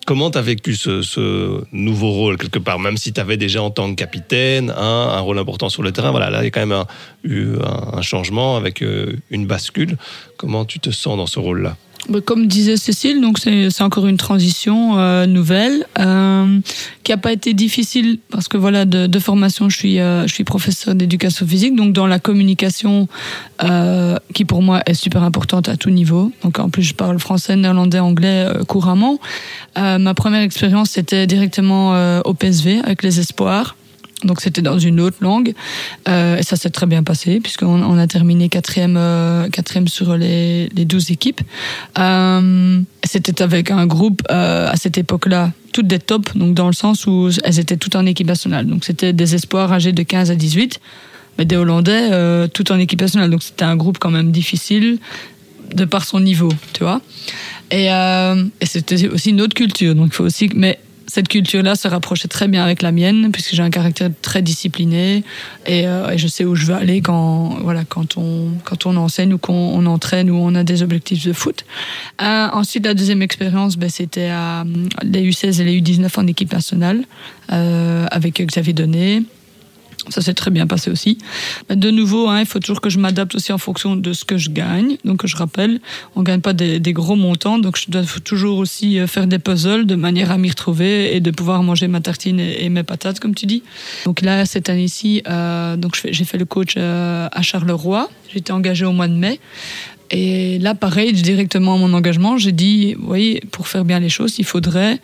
[0.07, 3.69] Comment tu as vécu ce, nouveau rôle, quelque part, même si tu avais déjà en
[3.69, 6.65] tant que capitaine un rôle important sur le terrain Voilà, là, il y a quand
[6.65, 6.85] même
[7.23, 7.53] eu
[7.93, 9.97] un, changement avec euh, une bascule.
[10.37, 11.77] Comment tu te sens dans ce rôle-là?
[12.25, 16.59] Comme disait Cécile, donc c'est encore une transition euh, nouvelle euh,
[17.03, 20.33] qui a pas été difficile parce que voilà de, de formation je suis euh, je
[20.33, 23.07] suis professeur d'éducation physique donc dans la communication
[23.63, 27.19] euh, qui pour moi est super importante à tout niveau donc en plus je parle
[27.19, 29.19] français, néerlandais, anglais euh, couramment.
[29.77, 33.75] ma première expérience c'était directement au PSV avec les espoirs
[34.23, 35.53] Donc c'était dans une autre langue.
[36.07, 39.47] Euh, et ça s'est très bien passé puisqu'on on a terminé quatrième, euh,
[39.87, 41.41] sur les, les 12 équipes.
[41.97, 47.07] Euh, c'était avec un groupe à cette époque-là, toutes des tops, donc dans le sens
[47.07, 48.67] où elles étaient toutes en équipe nationale.
[48.67, 50.79] Donc c'était des espoirs âgés de 15 à 18,
[51.37, 53.29] mais des Hollandais euh, tout en équipe nationale.
[53.29, 54.99] Donc c'était un groupe quand même difficile
[55.73, 57.01] de par son niveau, tu vois.
[57.71, 59.95] Et, et c'était aussi une autre culture.
[59.95, 60.77] Donc il faut aussi, mais
[61.11, 65.25] cette culture-là se rapprochait très bien avec la mienne, puisque j'ai un caractère très discipliné
[65.65, 69.33] et, euh, je sais où je veux aller quand, voilà, quand, on, quand on enseigne
[69.33, 71.65] ou qu'on on entraîne ou on a des objectifs de foot.
[72.21, 74.63] Euh, ensuite, la deuxième expérience, ben, c'était à
[75.03, 77.03] les U16 et les U19 en équipe nationale,
[77.51, 79.23] euh, avec Xavier Donnet.
[80.09, 81.17] Ça s'est très bien passé aussi.
[81.69, 84.37] De nouveau, hein, il faut toujours que je m'adapte aussi en fonction de ce que
[84.37, 84.97] je gagne.
[85.05, 85.79] Donc, je rappelle,
[86.15, 89.85] on gagne pas des, gros montants, donc je dois toujours aussi euh, faire des puzzles
[89.85, 93.35] de manière à m'y retrouver et de pouvoir manger ma tartine et, mes patates, comme
[93.35, 93.63] tu dis.
[94.05, 95.77] Donc là, cette année-ci, euh,
[96.09, 98.09] j'ai fait le coach euh, à Charleroi.
[98.33, 99.39] J'étais engagée au mois de mai.
[100.11, 104.09] Et là, pareil, directement à mon engagement, j'ai dit, vous voyez, pour faire bien les
[104.09, 104.99] choses, il faudrait,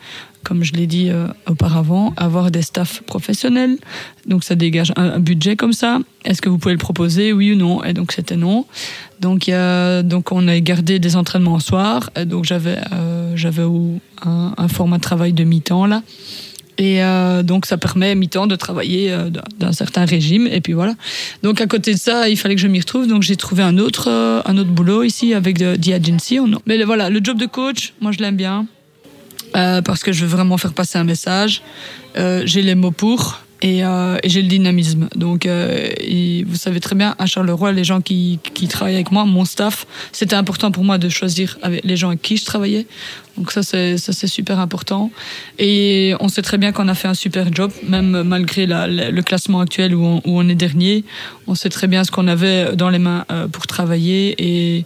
[0.48, 3.76] comme je l'ai dit euh, auparavant, avoir des staffs professionnels.
[4.24, 5.98] Donc ça dégage un, budget comme ça.
[6.24, 7.84] Est-ce que vous pouvez le proposer, oui ou non?
[7.84, 8.64] Et donc c'était non.
[9.20, 9.50] Donc,
[10.04, 12.10] donc on a gardé des entraînements en soir.
[12.24, 13.36] Donc j'avais euh,
[14.24, 16.02] un, format de travail de mi-temps là.
[16.78, 19.12] Et euh, donc, ça permet mi-temps de travailler
[19.58, 20.46] d'un certain régime.
[20.46, 20.94] Et puis voilà.
[21.42, 23.08] Donc, à côté de ça, il fallait que je m'y retrouve.
[23.08, 24.08] Donc, j'ai trouvé un autre,
[24.46, 26.38] un autre boulot ici avec The, The Agency.
[26.66, 28.66] Mais voilà, le job de coach, moi, je l'aime bien.
[29.56, 31.62] Euh, parce que je veux vraiment faire passer un message.
[32.16, 35.08] Euh, j'ai les mots pour et, euh, et j'ai le dynamisme.
[35.14, 39.10] Donc, euh, et vous savez très bien, à Charleroi, les gens qui, qui travaillent avec
[39.10, 42.44] moi, mon staff, c'était important pour moi de choisir avec les gens avec qui je
[42.44, 42.86] travaillais.
[43.36, 45.10] Donc ça, c'est ça c'est super important.
[45.58, 49.22] Et on sait très bien qu'on a fait un super job, même malgré la, le
[49.22, 51.04] classement actuel où on, où on est dernier.
[51.46, 54.84] On sait très bien ce qu'on avait dans les mains euh, pour travailler et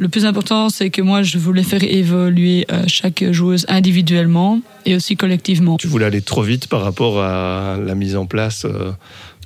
[0.00, 4.94] le plus important, c'est que moi, je voulais faire évoluer euh, chaque joueuse individuellement et
[4.96, 5.76] aussi collectivement.
[5.76, 8.92] Tu voulais aller trop vite par rapport à la mise en place euh,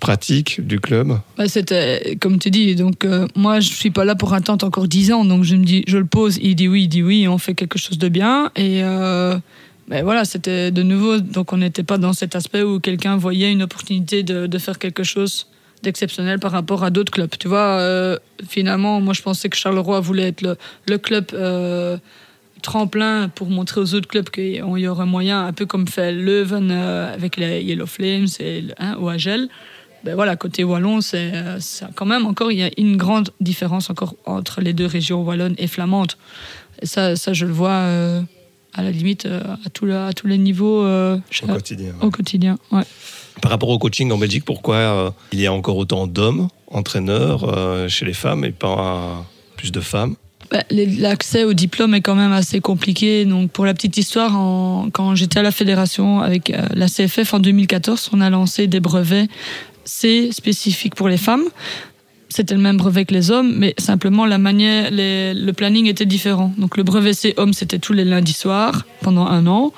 [0.01, 1.19] pratique du club?
[1.37, 4.87] Bah, C'était, comme tu dis, donc euh, moi, je suis pas là pour attendre encore
[4.87, 5.25] 10 ans.
[5.25, 7.39] Donc je me dis, je le pose, il dit oui, il dit oui, et on
[7.39, 8.53] fait quelque chose de bien.
[8.55, 9.37] Et euh,
[9.89, 13.51] mais voilà, c'était de nouveau, donc on n'était pas dans cet aspect où quelqu'un voyait
[13.51, 15.47] une opportunité de, de faire quelque chose
[15.85, 17.31] d'exceptionnel par rapport à d'autres clubs.
[17.39, 18.19] Tu vois, euh,
[18.49, 20.57] finalement, moi je pensais que Charleroi voulait être le,
[20.89, 21.97] le club euh,
[22.63, 26.71] tremplin pour montrer aux autres clubs qu'il y aurait moyen, un peu comme fait Leuven
[26.71, 29.49] euh, avec les Yellow Flames et, hein, ou Agel.
[30.03, 31.33] Ben voilà, côté wallon, c'est
[31.95, 35.55] quand même encore, il y a une grande différence encore entre les deux régions wallonnes
[35.57, 36.13] et flamandes.
[36.83, 37.73] Et ça, ça je le vois
[38.75, 40.85] à la limite à, tout le, à tous les niveaux.
[40.85, 41.95] au quotidien.
[42.03, 42.83] Au quotidien, ouais.
[43.45, 47.45] Par rapport au coaching en Belgique, pourquoi euh, il y a encore autant d'hommes entraîneurs
[47.45, 49.23] euh, chez les femmes et pas
[49.59, 50.15] plus de femmes?
[50.51, 53.27] Bah, L'accès au diplôme est quand même assez compliqué.
[53.27, 54.31] Donc, pour la petite histoire,
[54.95, 58.81] quand j'étais à la fédération avec euh, la CFF en 2014, on a lancé des
[58.81, 59.29] brevets
[59.85, 61.45] C spécifiques pour les femmes.
[62.31, 66.55] C'était le même brevet que les hommes, mais simplement la manière, le planning était différent.
[66.57, 69.75] Donc, le brevet C homme, c'était tous les lundis soirs pendant un an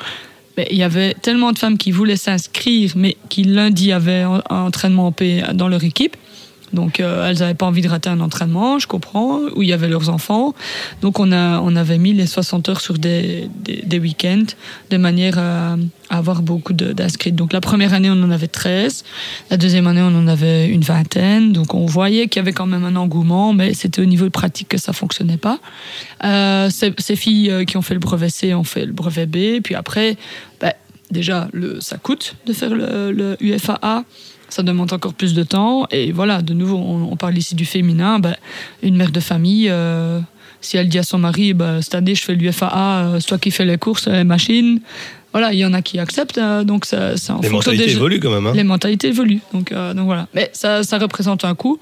[0.56, 4.42] mais il y avait tellement de femmes qui voulaient s'inscrire, mais qui lundi avaient un
[4.48, 6.16] entraînement en paix dans leur équipe.
[6.72, 9.72] Donc euh, elles n'avaient pas envie de rater un entraînement, je comprends, où il y
[9.72, 10.54] avait leurs enfants.
[11.00, 14.44] Donc on, a, on avait mis les 60 heures sur des, des, week-ends,
[14.90, 15.76] de manière à,
[16.10, 17.32] avoir beaucoup d'inscrits.
[17.32, 19.04] Donc la première année, on en avait 13.
[19.50, 21.52] La deuxième année, on en avait une vingtaine.
[21.52, 24.30] Donc on voyait qu'il y avait quand même un engouement, mais c'était au niveau de
[24.30, 25.58] pratique que ça fonctionnait pas.
[26.24, 29.62] Euh, ces, filles qui ont fait le brevet C ont fait le brevet B.
[29.62, 30.16] Puis après,
[30.60, 30.74] bah,
[31.10, 34.04] déjà, le, ça coûte de faire le, le UFAA
[34.48, 35.86] ça demande encore plus de temps.
[35.90, 38.18] Et voilà, de nouveau, on, on parle ici du féminin.
[38.18, 38.36] Ben,
[38.82, 40.20] une mère de famille, euh,
[40.60, 43.38] si elle dit à son mari, ben, cette année, je fais l'UFAA, euh, c'est toi
[43.38, 44.80] qui fais les courses, les machines.
[45.32, 46.38] Voilà, il y en a qui acceptent.
[46.38, 47.92] Euh, donc ça, ça en les mentalités des...
[47.92, 48.46] évoluent quand même.
[48.46, 48.52] Hein.
[48.54, 49.40] Les mentalités évoluent.
[49.52, 50.28] Donc, euh, donc voilà.
[50.34, 51.78] Mais ça, ça représente un coût.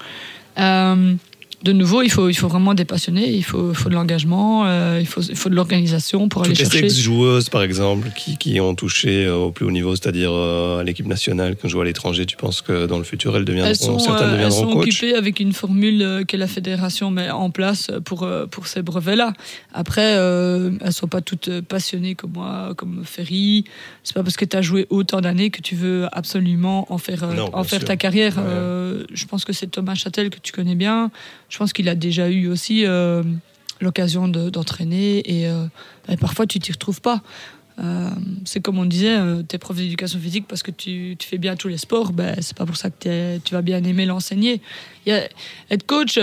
[1.65, 4.65] Euh, de nouveau, il faut, il faut vraiment des passionnés, il faut, faut de l'engagement,
[4.65, 6.81] euh, il, faut, il faut de l'organisation pour Toutes aller chercher.
[6.81, 10.83] Les joueuses par exemple, qui, qui ont touché au plus haut niveau, c'est-à-dire euh, à
[10.83, 13.69] l'équipe nationale, qui ont joué à l'étranger, tu penses que dans le futur, elles deviendront,
[13.69, 14.87] elles sont, certaines deviendront elles sont coach?
[14.87, 19.33] occupées avec une formule que la fédération met en place pour, euh, pour ces brevets-là.
[19.73, 23.65] Après, euh, elles ne sont pas toutes passionnées comme moi, comme Ferry.
[24.03, 27.27] C'est pas parce que tu as joué autant d'années que tu veux absolument en faire,
[27.33, 28.37] non, en faire ta carrière.
[28.37, 29.05] Ouais.
[29.13, 31.11] je pense que c'est Thomas Châtel que tu connais bien.
[31.49, 33.23] Je pense qu'il a déjà eu aussi euh,
[33.81, 35.67] l'occasion d'entraîner euh,
[36.09, 37.21] et, parfois tu t'y retrouves pas.
[37.77, 38.09] Euh,
[38.45, 39.17] c'est comme on disait,
[39.49, 42.55] tu es prof d'éducation physique parce que tu, fais bien tous les sports, ben, c'est
[42.55, 44.61] pas pour ça que tu vas bien aimer l'enseigner.
[45.07, 46.17] Être coach,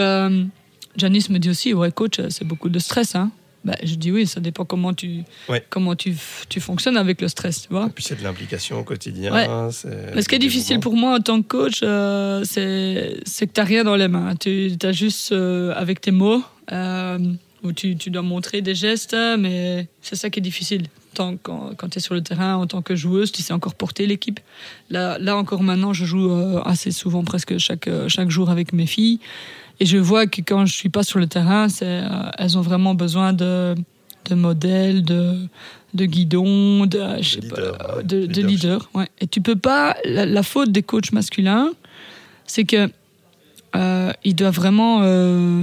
[0.96, 3.14] Janice me dit aussi, ouais, coach, c'est beaucoup de stress.
[3.14, 3.30] Hein.
[3.64, 5.22] Ben, je dis oui, ça dépend comment tu,
[5.70, 6.16] comment tu,
[6.48, 7.86] tu fonctionnes avec le stress, tu vois.
[7.86, 9.32] Et puis c'est de l'implication au quotidien.
[9.32, 11.78] Mais ce qui est difficile pour moi en tant que coach,
[12.48, 14.34] c'est que tu n'as rien dans les mains.
[14.36, 16.42] Tu as juste avec tes mots,
[17.62, 21.74] où tu, tu, dois montrer des gestes, mais c'est ça qui est difficile tant, quand,
[21.76, 24.40] quand tu es sur le terrain en tant que joueuse, tu sais encore porter l'équipe.
[24.90, 28.72] Là, là encore maintenant, je joue euh, assez souvent, presque chaque, euh, chaque jour avec
[28.72, 29.20] mes filles.
[29.82, 32.60] Et je vois que quand je suis pas sur le terrain, c'est, euh, elles ont
[32.60, 33.74] vraiment besoin de,
[34.26, 35.48] de modèles, de,
[35.94, 38.88] de guidons, de, je sais leader, pas, de, de leader.
[38.94, 39.08] Ouais.
[39.20, 39.96] Et tu peux pas.
[40.04, 41.72] La, faute des coachs masculins,
[42.46, 42.88] c'est que
[43.74, 45.00] euh, ils doivent vraiment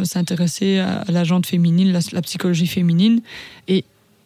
[0.04, 3.22] s'intéresser à, la jante féminine, la, la, psychologie féminine,
[3.70, 3.86] et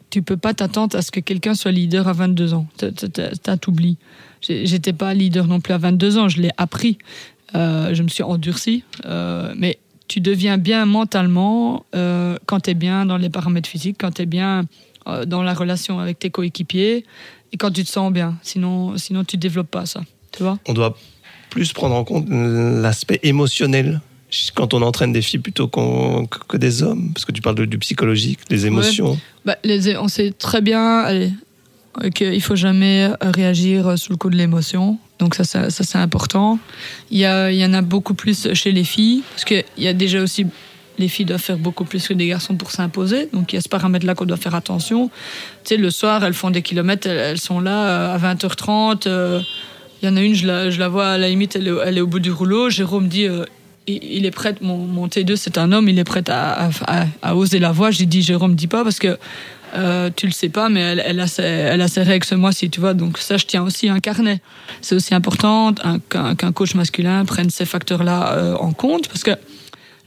[0.09, 2.65] tu peux pas t'attendre à ce que quelqu'un soit leader à 22 ans.
[2.77, 3.97] T'as t'oublies.
[4.41, 6.97] J'étais pas leader non plus à 22 ans, je l'ai appris.
[7.55, 8.83] Euh, je me suis endurci.
[9.05, 9.77] Euh, mais
[10.07, 14.23] tu deviens bien mentalement euh, quand tu es bien dans les paramètres physiques, quand tu
[14.23, 14.65] es bien
[15.27, 17.03] dans la relation avec tes coéquipiers
[17.51, 18.37] et quand tu te sens bien.
[18.41, 20.01] Sinon, sinon tu développes pas ça.
[20.31, 20.97] Tu vois On doit
[21.49, 24.01] plus prendre en compte l'aspect émotionnel
[24.55, 28.39] quand on entraîne des filles plutôt que des hommes Parce que tu parles du psychologique,
[28.49, 29.19] des émotions.
[29.45, 31.05] Bah, les, on sait très bien
[32.15, 34.97] qu'il ne faut jamais réagir sous le coup de l'émotion.
[35.23, 36.59] Donc ça, c'est important.
[37.09, 37.25] Il y,
[37.65, 40.45] en a beaucoup plus chez les filles, parce qu'il y a déjà aussi...
[40.99, 43.27] Les filles doivent faire beaucoup plus que des garçons pour s'imposer.
[43.33, 45.09] Donc il y a ce paramètre-là qu'on doit faire attention.
[45.63, 49.07] Tu sais, le soir, elles font des kilomètres, elles, sont là à 20h30.
[49.07, 49.41] Euh,
[50.01, 52.19] il y en a une, je la, vois à la limite, elle est, au bout
[52.19, 52.69] du rouleau.
[52.69, 53.27] Jérôme dit
[53.87, 56.69] il est prêt, mon, mon T2 c'est un homme, il est prêt à,
[57.21, 57.89] à, oser la voix.
[57.89, 59.17] J'ai dit Jérôme, dis pas parce que
[59.75, 62.93] euh, tu le sais pas, mais elle, a ses, règles ce mois-ci, tu vois.
[62.93, 64.41] Donc ça, je tiens aussi un carnet.
[64.81, 65.73] C'est aussi important
[66.09, 69.31] qu'un coach masculin prenne ces facteurs-là euh, en compte parce que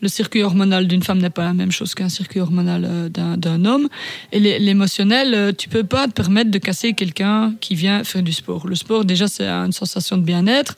[0.03, 3.65] le circuit hormonal d'une femme n'est pas la même chose qu'un circuit hormonal euh, d'un
[3.65, 3.89] homme.
[4.31, 8.67] Et l'émotionnel, tu peux pas te permettre de casser quelqu'un qui vient faire du sport.
[8.67, 10.77] Le sport, déjà, c'est une sensation de bien-être.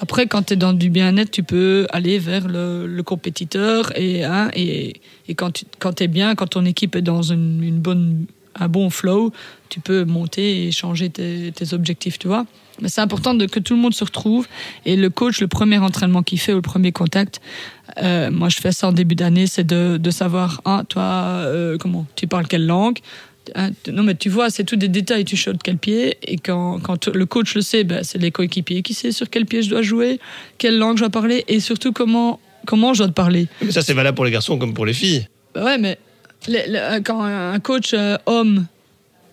[0.00, 3.92] Après, quand tu es dans du bien-être, tu peux aller vers le, compétiteur.
[3.96, 8.26] Et, hein, et, et, quand tu es bien, quand ton équipe est dans une, bonne,
[8.54, 9.32] un bon flow,
[9.68, 12.46] tu peux monter et changer tes, objectifs, tu vois.
[12.80, 14.46] Mais c'est important que tout le monde se retrouve.
[14.86, 17.40] Et le coach, le premier entraînement qu'il fait ou le premier contact,
[18.00, 22.06] euh, moi je fais ça en début d'année, c'est de, savoir, ah, toi, euh, comment,
[22.14, 22.98] tu parles quelle langue?
[22.98, 23.27] hein,
[23.90, 25.24] non, mais tu vois, c'est tout des détails.
[25.24, 26.18] Tu de quel pied.
[26.22, 29.46] Et quand, quand le coach le sait, ben, c'est les coéquipiers qui savent sur quel
[29.46, 30.20] pied je dois jouer,
[30.58, 33.46] quelle langue je dois parler et surtout comment, comment je dois te parler.
[33.62, 35.26] Mais ça, c'est valable pour les garçons comme pour les filles.
[35.54, 35.98] Ben ouais, mais
[37.04, 38.66] quand un coach euh, homme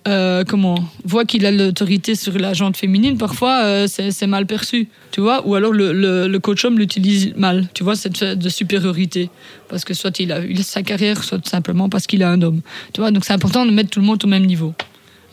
[0.08, 5.20] euh, comment voit qu'il a l'autorité sur la féminine, parfois euh, c'est mal perçu, tu
[5.20, 9.32] vois, ou alors le, coach homme l'utilise mal, tu vois, cette de supériorité,
[9.68, 12.62] parce que soit il a eu sa carrière, soit simplement parce qu'il est un homme,
[12.94, 14.76] tu vois, donc c'est important de mettre tout le monde au même niveau.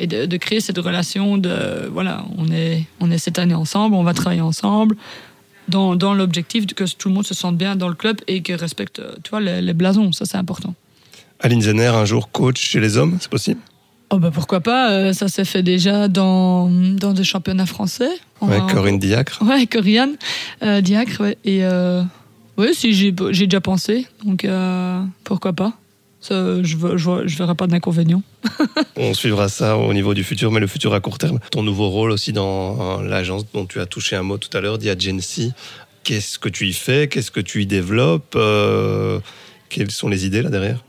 [0.00, 4.02] Et de, créer cette relation de voilà, on est on est cette année ensemble, on
[4.02, 4.96] va travailler ensemble.
[5.68, 8.52] Dans, dans l'objectif que tout le monde se sente bien dans le club et que
[8.52, 10.74] respecte tu vois, les, les blasons, ça c'est important.
[11.38, 13.60] Aline Zenner, un jour coach chez les hommes, c'est possible?
[14.14, 18.10] Oh bah pourquoi pas, euh, ça s'est fait déjà dans, dans des championnats français.
[18.42, 19.40] Ouais, Corinne Diacre.
[19.42, 20.16] Ouais, Corinne
[20.62, 21.38] euh, Diacre, ouais.
[21.46, 22.02] Et euh,
[22.58, 24.46] ouais, si j'ai déjà pensé, donc
[25.24, 25.72] pourquoi pas.
[26.20, 28.22] Ça, je ne verrai pas d'inconvénient.
[28.96, 31.40] On suivra ça au niveau du futur, mais le futur à court terme.
[31.50, 34.76] Ton nouveau rôle aussi dans l'agence dont tu as touché un mot tout à l'heure,
[34.76, 35.54] Diagency.
[36.04, 37.08] Qu'est-ce que tu y fais?
[37.08, 38.38] Qu'est-ce que tu y développes?
[39.70, 40.84] Quelles sont les idées là derrière?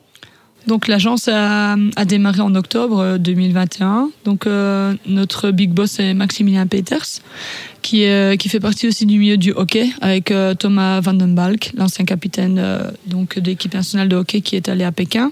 [0.67, 3.85] Donc l'agence a, démarré en octobre 2021.
[3.85, 7.21] Euh, Donc euh, notre big boss est Maximilien Peters,
[7.81, 8.05] qui,
[8.39, 12.63] qui fait partie aussi du milieu du hockey avec euh, Thomas Vandenbalk, l'ancien capitaine
[13.07, 15.31] donc de l'équipe nationale de hockey qui est allé à Pékin.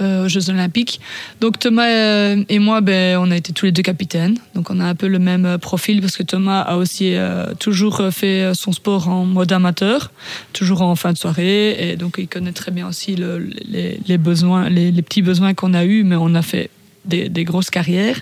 [0.00, 1.00] Euh, aux Jeux Olympiques.
[1.40, 4.38] Donc Thomas euh, et moi, ben, on a été tous les deux capitaines.
[4.54, 7.16] Donc on a un peu le même euh, profil parce que Thomas a aussi
[7.58, 10.12] toujours fait son sport en mode amateur,
[10.52, 11.90] toujours en fin de soirée.
[11.90, 15.84] Et donc il connaît très bien aussi le, les, besoins, les, petits besoins qu'on a
[15.84, 16.70] eus, mais on a fait
[17.04, 18.20] des, grosses carrières.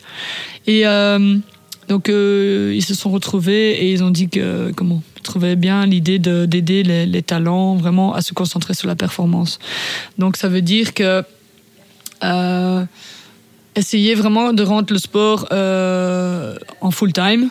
[0.67, 0.85] Et
[1.89, 6.19] donc ils se sont retrouvés et ils ont dit que comment ils trouvaient bien l'idée
[6.19, 9.59] d'aider les, talents vraiment à se concentrer sur la performance.
[10.17, 11.23] Donc ça veut dire que
[13.77, 17.51] essayer vraiment de rendre le sport euh, en full time.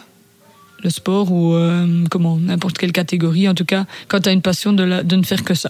[0.83, 3.47] le sport ou euh, comment n'importe quelle catégorie.
[3.47, 5.69] En tout cas, quand tu as une passion de, de, ne faire que ça.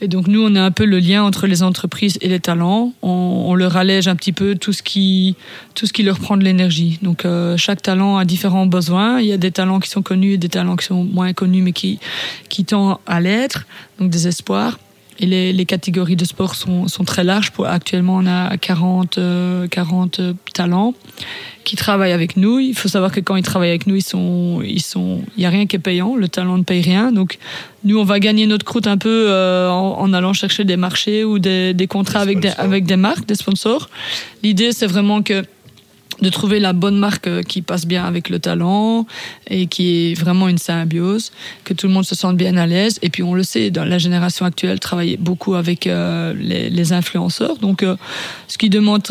[0.00, 2.92] Et donc nous, on est un peu le lien entre les entreprises et les talents.
[3.02, 5.36] On, on leur allège un petit peu tout ce qui
[5.74, 6.98] tout ce qui leur prend de l'énergie.
[7.02, 9.20] Donc euh, chaque talent a différents besoins.
[9.20, 11.62] Il y a des talents qui sont connus et des talents qui sont moins connus
[11.62, 11.98] mais qui
[12.48, 13.66] qui tendent à l'être.
[13.98, 14.78] Donc des espoirs.
[15.20, 17.50] Et les, les, catégories de sport sont, sont, très larges.
[17.50, 19.18] Pour, actuellement, on a 40,
[19.70, 20.94] 40 euh, talents
[21.64, 22.60] qui travaillent avec nous.
[22.60, 25.46] Il faut savoir que quand ils travaillent avec nous, ils sont, ils sont, il y
[25.46, 26.14] a rien qui est payant.
[26.14, 27.10] Le talent ne paye rien.
[27.10, 27.38] Donc,
[27.84, 31.24] nous, on va gagner notre croûte un peu euh, en, en, allant chercher des marchés
[31.24, 33.90] ou des, des contrats avec des, avec des marques, des sponsors.
[34.42, 35.44] L'idée, c'est vraiment que
[36.20, 39.06] de trouver la bonne marque euh, qui passe bien avec le talent
[39.48, 41.32] et qui est vraiment une symbiose,
[41.64, 42.98] que tout le monde se sente bien à l'aise.
[43.02, 47.58] Et puis on le sait, dans la génération actuelle, travaille beaucoup avec euh, les, influenceurs,
[47.58, 47.96] donc euh,
[48.46, 49.02] ce qui demande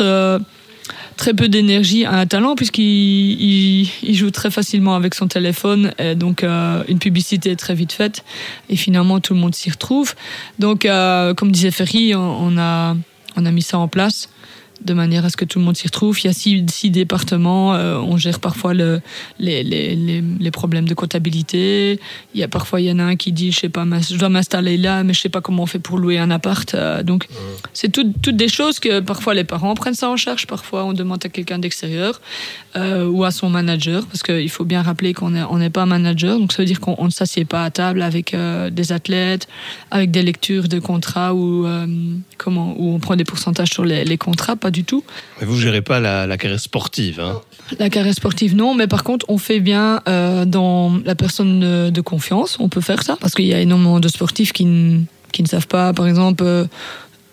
[1.16, 5.92] très peu d'énergie à un talent puisqu'il il, il, joue très facilement avec son téléphone
[5.98, 8.24] et donc une publicité est très vite faite
[8.68, 10.14] et finalement tout le monde s'y retrouve.
[10.58, 10.88] Donc
[11.36, 12.94] comme disait Ferry, on a
[13.36, 14.28] mis ça en place
[14.80, 16.18] de manière à ce que tout le monde s'y retrouve.
[16.20, 19.00] Il y a six, six départements, euh, on gère parfois le,
[19.38, 21.98] les, les, les, les, problèmes de comptabilité.
[22.34, 24.16] Il y a parfois il y en a un qui dit je sais pas, je
[24.16, 26.74] dois m'installer là, mais je sais pas comment on fait pour louer un appart.
[26.74, 27.34] Euh, donc mmh.
[27.72, 30.92] c'est tout, toutes des choses que parfois les parents prennent ça en charge, parfois on
[30.92, 32.20] demande à quelqu'un d'extérieur
[32.76, 36.38] euh, ou à son manager, parce qu'il faut bien rappeler qu'on n'est on pas manager,
[36.38, 38.34] donc ça veut dire qu'on ne s'assied pas à table avec
[38.70, 39.48] des athlètes,
[39.90, 41.66] avec des lectures de contrats ou
[42.38, 45.04] comment, où on prend des pourcentages sur les, les contrats pas du tout.
[45.40, 47.40] Mais vous gérez pas la, la carrière sportive, hein
[47.78, 48.74] La carrière sportive, non.
[48.74, 52.56] Mais par contre, on fait bien euh, dans la personne de, de, confiance.
[52.60, 54.66] On peut faire ça parce qu'il y a énormément de sportifs qui,
[55.32, 56.44] qui ne savent pas, par exemple.
[56.44, 56.64] Euh,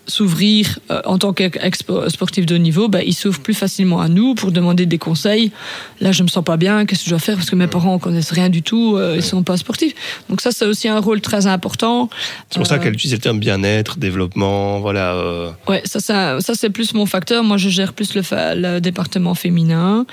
[0.08, 4.36] s'ouvrir euh, en tant qu'ex-sportif de haut niveau, bah, ils s'ouvrent plus facilement à nous
[4.36, 5.52] pour demander des conseils.
[6.00, 7.36] Là, je me sens pas bien, qu'est-ce que je dois faire?
[7.36, 9.94] Parce que mes parents connaissent rien du tout, euh, ils sont pas sportifs.
[10.30, 12.10] Donc ça, c'est aussi un rôle très important.
[12.50, 15.16] C'est pour euh, ça qu'elle utilise le terme bien-être, développement, voilà.
[15.16, 15.52] Euh...
[15.68, 17.44] Ouais, ça, ça, ça c'est plus mon facteur.
[17.44, 18.22] Moi, je gère plus le,
[18.56, 20.06] le département féminin.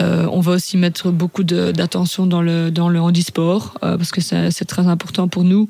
[0.00, 4.64] Euh, on va aussi mettre beaucoup d'attention dans le dans le handisport parce que c'est
[4.66, 5.68] très important pour nous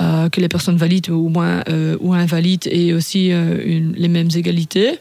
[0.00, 4.28] euh, que les personnes valides ou moins euh, ou invalides aient aussi euh, les mêmes
[4.34, 4.98] égalités.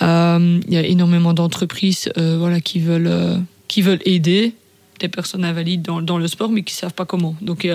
[0.00, 3.36] Euh, il y a énormément d'entreprises euh, voilà qui veulent euh,
[3.68, 4.54] qui veulent aider
[4.98, 7.34] des personnes invalides dans, dans le sport mais qui savent pas comment.
[7.42, 7.68] Donc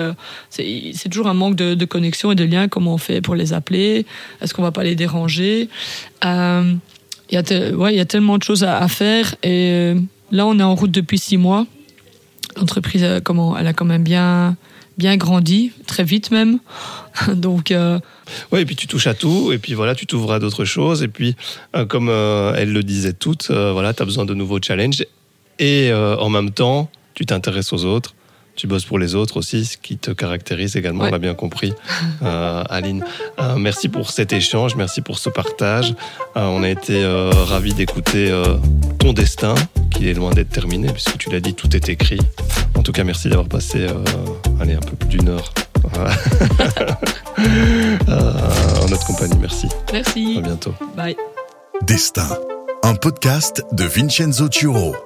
[0.50, 2.68] c'est toujours un manque de, de, connexion et de lien.
[2.68, 4.06] Comment on fait pour les appeler
[4.40, 5.68] Est-ce qu'on va pas les déranger
[6.24, 6.78] Il
[7.30, 9.94] y a ouais y a tellement de choses à, à faire et
[10.30, 11.66] là on est en route depuis six mois.
[12.56, 14.56] L'entreprise comment elle a quand même bien
[14.98, 16.58] bien grandi, très vite même.
[17.34, 17.70] Donc.
[17.70, 17.98] Euh...
[18.52, 21.02] Oui, et puis tu touches à tout, et puis voilà, tu t'ouvres à d'autres choses,
[21.02, 21.36] et puis
[21.74, 25.04] euh, comme euh, elles le disaient toutes, euh, voilà, tu as besoin de nouveaux challenges,
[25.58, 28.14] et euh, en même temps, tu t'intéresses aux autres.
[28.56, 31.10] Tu bosses pour les autres aussi, ce qui te caractérise également, ouais.
[31.10, 31.74] on l'a bien compris,
[32.22, 33.04] euh, Aline.
[33.38, 35.94] Euh, merci pour cet échange, merci pour ce partage.
[36.36, 37.04] Euh, on a été
[37.48, 38.32] ravis d'écouter
[38.98, 39.54] ton destin,
[39.90, 42.20] qui est loin d'être terminé, puisque tu l'as dit, tout est écrit.
[42.74, 43.86] En tout cas, merci d'avoir passé
[44.60, 45.52] allez, un peu plus d'une heure
[48.16, 49.38] en notre compagnie.
[49.38, 49.68] Merci.
[49.92, 50.36] Merci.
[50.38, 50.74] À bientôt.
[50.96, 51.16] Bye.
[51.82, 52.38] Destin,
[52.82, 54.96] un podcast de Vincenzo Turo.